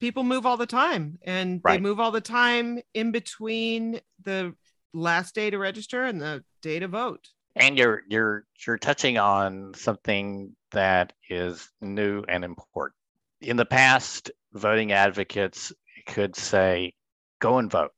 People 0.00 0.22
move 0.22 0.46
all 0.46 0.56
the 0.56 0.66
time, 0.66 1.18
and 1.22 1.60
right. 1.64 1.74
they 1.74 1.80
move 1.80 1.98
all 1.98 2.10
the 2.10 2.20
time 2.20 2.78
in 2.94 3.10
between 3.10 4.00
the 4.22 4.54
last 4.94 5.34
day 5.34 5.50
to 5.50 5.58
register 5.58 6.04
and 6.04 6.20
the 6.20 6.44
day 6.62 6.78
to 6.78 6.88
vote. 6.88 7.28
And 7.56 7.76
you're 7.76 8.02
you're 8.08 8.44
you're 8.66 8.78
touching 8.78 9.18
on 9.18 9.74
something 9.74 10.54
that 10.70 11.12
is 11.28 11.68
new 11.80 12.22
and 12.28 12.44
important. 12.44 12.94
In 13.40 13.56
the 13.56 13.64
past, 13.64 14.30
voting 14.52 14.92
advocates 14.92 15.72
could 16.06 16.34
say, 16.34 16.94
go 17.40 17.58
and 17.58 17.70
vote. 17.70 17.92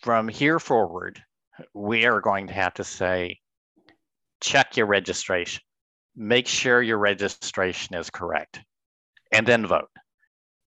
From 0.00 0.26
here 0.28 0.58
forward, 0.58 1.22
we 1.72 2.04
are 2.04 2.20
going 2.20 2.48
to 2.48 2.52
have 2.52 2.74
to 2.74 2.84
say, 2.84 3.38
check 4.40 4.76
your 4.76 4.86
registration, 4.86 5.62
make 6.16 6.48
sure 6.48 6.82
your 6.82 6.98
registration 6.98 7.94
is 7.94 8.10
correct, 8.10 8.60
and 9.32 9.46
then 9.46 9.66
vote. 9.66 9.88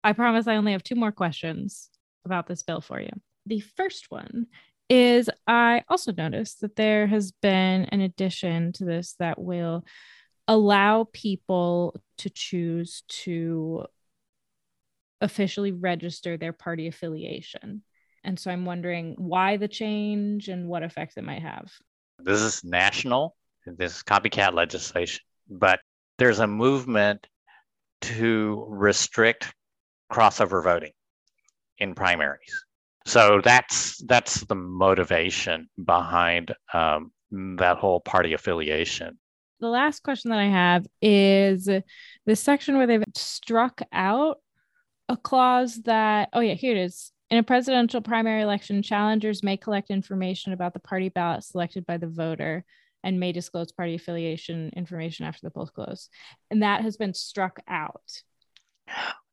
I 0.04 0.13
promise 0.13 0.48
I 0.48 0.56
only 0.56 0.74
have 0.74 0.84
two 0.84 0.96
more 0.96 1.12
questions 1.12 1.89
about 2.26 2.48
this 2.48 2.62
bill 2.63 2.82
for 2.82 3.02
you. 3.02 3.10
The 3.48 3.60
first 3.60 4.06
one 4.10 4.48
is 4.89 5.30
I 5.48 5.84
also 5.89 6.13
noticed 6.13 6.62
that 6.62 6.76
there 6.76 7.08
has 7.08 7.32
been 7.32 7.86
an 7.86 8.02
addition 8.02 8.72
to 8.74 8.86
this 8.86 9.15
that 9.20 9.39
will 9.39 9.84
allow 10.48 11.08
people 11.14 12.00
to 12.20 12.30
choose 12.30 13.04
to 13.08 13.86
officially 15.22 15.72
register 15.72 16.38
their 16.38 16.54
party 16.54 16.88
affiliation. 16.88 17.84
And 18.24 18.40
so 18.40 18.52
I'm 18.52 18.66
wondering 18.66 19.16
why 19.18 19.58
the 19.58 19.68
change 19.68 20.48
and 20.50 20.68
what 20.68 20.84
effects 20.84 21.18
it 21.18 21.24
might 21.24 21.42
have. 21.42 21.72
This 22.20 22.42
is 22.42 22.64
national, 22.64 23.36
this 23.66 23.98
is 23.98 24.04
copycat 24.04 24.54
legislation, 24.54 25.24
but 25.50 25.80
there's 26.18 26.40
a 26.40 26.48
movement 26.48 27.28
to 28.02 28.66
restrict 28.70 29.54
crossover 30.12 30.64
voting. 30.64 30.92
in 31.80 31.94
primaries. 31.96 32.66
So 33.06 33.42
that's 33.44 34.04
that's 34.06 34.44
the 34.46 34.56
motivation 34.56 35.70
behind 35.84 36.54
um, 36.74 37.12
that 37.32 37.78
whole 37.78 38.02
party 38.02 38.34
affiliation. 38.34 39.18
The 39.60 39.70
last 39.70 40.04
question 40.04 40.30
that 40.32 40.39
I 40.39 40.48
have 40.48 40.86
is 41.02 41.65
the 41.65 42.36
section 42.36 42.78
where 42.78 42.88
they've 42.88 43.04
struck 43.15 43.82
out 43.91 44.38
a 45.10 45.17
clause 45.17 45.82
that, 45.86 46.30
oh, 46.34 46.41
yeah, 46.41 46.54
here 46.54 46.76
it 46.76 46.80
is. 46.80 47.12
In 47.30 47.38
a 47.38 47.43
presidential 47.43 48.02
primary 48.02 48.41
election, 48.41 48.82
challengers 48.84 49.43
may 49.43 49.58
collect 49.58 49.89
information 49.89 50.54
about 50.54 50.74
the 50.74 50.80
party 50.80 51.10
ballot 51.10 51.43
selected 51.43 51.86
by 51.86 51.98
the 51.98 52.08
voter 52.08 52.63
and 53.04 53.20
may 53.20 53.32
disclose 53.32 53.72
party 53.72 53.96
affiliation 53.96 54.72
information 54.76 55.26
after 55.26 55.41
the 55.43 55.52
polls 55.52 55.72
close. 55.72 56.10
And 56.52 56.62
that 56.63 56.82
has 56.82 56.98
been 56.98 57.13
struck 57.13 57.60
out. 57.67 58.22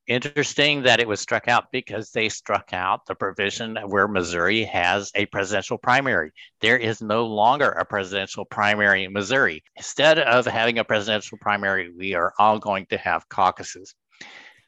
Interesting 0.07 0.83
that 0.83 1.01
it 1.01 1.09
was 1.09 1.21
struck 1.21 1.49
out 1.49 1.73
because 1.73 2.11
they 2.11 2.29
struck 2.29 2.75
out 2.75 3.07
the 3.07 3.15
provision 3.15 3.77
where 3.87 4.07
Missouri 4.07 4.65
has 4.65 5.11
a 5.15 5.25
presidential 5.27 5.79
primary. 5.79 6.31
There 6.61 6.77
is 6.77 7.01
no 7.01 7.25
longer 7.25 7.71
a 7.71 7.87
presidential 7.87 8.45
primary 8.45 9.05
in 9.05 9.15
Missouri. 9.15 9.65
Instead 9.77 10.19
of 10.19 10.45
having 10.45 10.79
a 10.79 10.85
presidential 10.85 11.39
primary, 11.41 11.91
we 11.91 12.15
are 12.15 12.35
all 12.39 12.59
going 12.59 12.85
to 12.87 12.99
have 12.99 13.27
caucuses. 13.31 13.95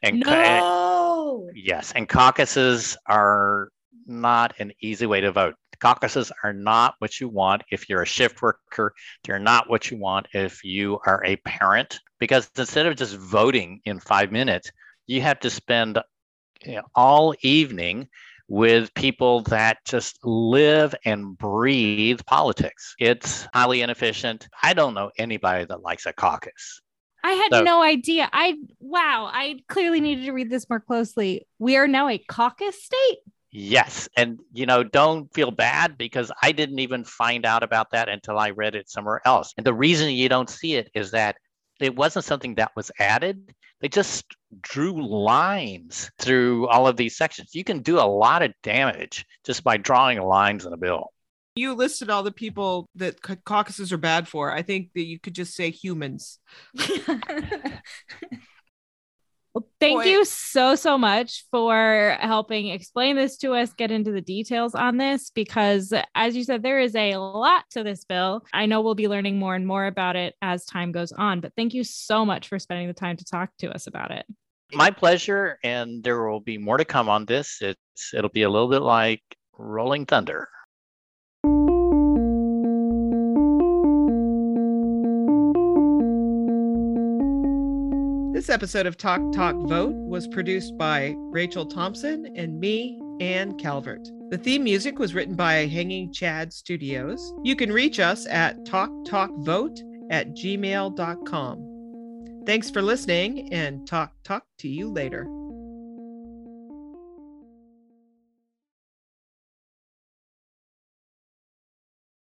And 0.01 0.21
no. 0.21 1.49
yes, 1.53 1.91
and 1.95 2.09
caucuses 2.09 2.97
are 3.05 3.69
not 4.07 4.55
an 4.59 4.71
easy 4.81 5.05
way 5.05 5.21
to 5.21 5.31
vote. 5.31 5.53
Caucuses 5.79 6.31
are 6.43 6.53
not 6.53 6.95
what 6.97 7.19
you 7.19 7.29
want 7.29 7.61
if 7.69 7.87
you're 7.87 8.01
a 8.01 8.07
shift 8.07 8.41
worker. 8.41 8.93
They're 9.23 9.37
not 9.37 9.69
what 9.69 9.91
you 9.91 9.97
want 9.97 10.27
if 10.33 10.63
you 10.63 10.99
are 11.05 11.23
a 11.23 11.35
parent, 11.37 11.99
because 12.19 12.49
instead 12.57 12.87
of 12.87 12.95
just 12.95 13.15
voting 13.15 13.81
in 13.85 13.99
five 13.99 14.31
minutes, 14.31 14.71
you 15.07 15.21
have 15.21 15.39
to 15.39 15.49
spend 15.49 15.99
you 16.63 16.75
know, 16.75 16.83
all 16.95 17.33
evening 17.41 18.07
with 18.49 18.93
people 18.93 19.41
that 19.43 19.83
just 19.85 20.19
live 20.23 20.95
and 21.05 21.37
breathe 21.37 22.19
politics. 22.25 22.95
It's 22.99 23.47
highly 23.53 23.81
inefficient. 23.81 24.47
I 24.63 24.73
don't 24.73 24.93
know 24.93 25.11
anybody 25.17 25.65
that 25.65 25.81
likes 25.81 26.05
a 26.05 26.13
caucus. 26.13 26.81
I 27.23 27.31
had 27.31 27.49
so, 27.51 27.63
no 27.63 27.81
idea. 27.81 28.29
I 28.31 28.55
wow, 28.79 29.29
I 29.31 29.59
clearly 29.67 29.99
needed 29.99 30.25
to 30.25 30.31
read 30.31 30.49
this 30.49 30.69
more 30.69 30.79
closely. 30.79 31.45
We 31.59 31.75
are 31.75 31.87
now 31.87 32.07
a 32.07 32.17
caucus 32.17 32.81
state. 32.81 33.17
Yes. 33.51 34.07
And, 34.15 34.39
you 34.53 34.65
know, 34.65 34.83
don't 34.83 35.33
feel 35.33 35.51
bad 35.51 35.97
because 35.97 36.31
I 36.43 36.51
didn't 36.51 36.79
even 36.79 37.03
find 37.03 37.45
out 37.45 37.63
about 37.63 37.91
that 37.91 38.07
until 38.07 38.37
I 38.37 38.51
read 38.51 38.75
it 38.75 38.89
somewhere 38.89 39.21
else. 39.25 39.53
And 39.57 39.65
the 39.65 39.73
reason 39.73 40.09
you 40.11 40.29
don't 40.29 40.49
see 40.49 40.75
it 40.75 40.91
is 40.93 41.11
that 41.11 41.37
it 41.79 41.95
wasn't 41.95 42.25
something 42.25 42.55
that 42.55 42.75
was 42.75 42.91
added. 42.99 43.53
They 43.81 43.87
just 43.87 44.25
drew 44.61 45.05
lines 45.05 46.09
through 46.19 46.67
all 46.67 46.87
of 46.87 46.97
these 46.97 47.17
sections. 47.17 47.53
You 47.53 47.63
can 47.63 47.81
do 47.81 47.99
a 47.99 48.07
lot 48.07 48.41
of 48.41 48.53
damage 48.63 49.25
just 49.45 49.63
by 49.63 49.77
drawing 49.77 50.21
lines 50.21 50.65
in 50.65 50.73
a 50.73 50.77
bill. 50.77 51.11
You 51.55 51.73
listed 51.73 52.09
all 52.09 52.23
the 52.23 52.31
people 52.31 52.87
that 52.95 53.21
caucuses 53.43 53.91
are 53.91 53.97
bad 53.97 54.27
for. 54.27 54.51
I 54.51 54.61
think 54.61 54.89
that 54.93 55.05
you 55.05 55.19
could 55.19 55.33
just 55.33 55.55
say 55.55 55.71
humans. 55.71 56.39
Well, 59.57 59.67
thank 59.79 60.03
Boy. 60.03 60.09
you 60.09 60.23
so, 60.23 60.75
so 60.75 60.99
much 60.99 61.45
for 61.49 62.15
helping 62.19 62.67
explain 62.67 63.15
this 63.15 63.37
to 63.37 63.53
us, 63.53 63.73
get 63.73 63.89
into 63.89 64.11
the 64.11 64.21
details 64.21 64.75
on 64.75 64.97
this, 64.97 65.31
because 65.31 65.91
as 66.13 66.35
you 66.35 66.43
said, 66.43 66.61
there 66.61 66.79
is 66.79 66.95
a 66.95 67.15
lot 67.15 67.63
to 67.71 67.81
this 67.81 68.05
bill. 68.05 68.45
I 68.53 68.67
know 68.67 68.81
we'll 68.81 68.93
be 68.93 69.07
learning 69.07 69.39
more 69.39 69.55
and 69.55 69.65
more 69.65 69.87
about 69.87 70.15
it 70.15 70.35
as 70.43 70.63
time 70.65 70.91
goes 70.91 71.11
on, 71.11 71.39
but 71.39 71.53
thank 71.57 71.73
you 71.73 71.83
so 71.83 72.23
much 72.23 72.49
for 72.49 72.59
spending 72.59 72.85
the 72.85 72.93
time 72.93 73.17
to 73.17 73.25
talk 73.25 73.49
to 73.57 73.71
us 73.71 73.87
about 73.87 74.11
it. 74.11 74.27
My 74.73 74.91
pleasure. 74.91 75.57
And 75.63 76.03
there 76.03 76.29
will 76.29 76.39
be 76.39 76.59
more 76.59 76.77
to 76.77 76.85
come 76.85 77.09
on 77.09 77.25
this. 77.25 77.57
It's, 77.59 78.13
it'll 78.13 78.29
be 78.29 78.43
a 78.43 78.49
little 78.51 78.69
bit 78.69 78.83
like 78.83 79.23
rolling 79.57 80.05
thunder. 80.05 80.49
This 88.37 88.49
episode 88.51 88.85
of 88.85 88.97
Talk 88.97 89.33
Talk 89.33 89.55
Vote 89.67 89.95
was 89.95 90.27
produced 90.27 90.77
by 90.77 91.15
Rachel 91.31 91.65
Thompson 91.65 92.31
and 92.35 92.59
me, 92.59 93.01
Anne 93.19 93.57
Calvert. 93.57 94.07
The 94.29 94.37
theme 94.37 94.63
music 94.63 94.99
was 94.99 95.15
written 95.15 95.33
by 95.33 95.65
Hanging 95.65 96.13
Chad 96.13 96.53
Studios. 96.53 97.33
You 97.43 97.55
can 97.55 97.73
reach 97.73 97.99
us 97.99 98.27
at 98.27 98.63
talktalkvote 98.63 99.79
at 100.11 100.35
gmail.com. 100.35 101.63
Thanks 102.45 102.69
for 102.69 102.83
listening 102.83 103.51
and 103.51 103.87
talk 103.87 104.13
talk 104.23 104.45
to 104.59 104.67
you 104.67 104.93
later. 104.93 105.25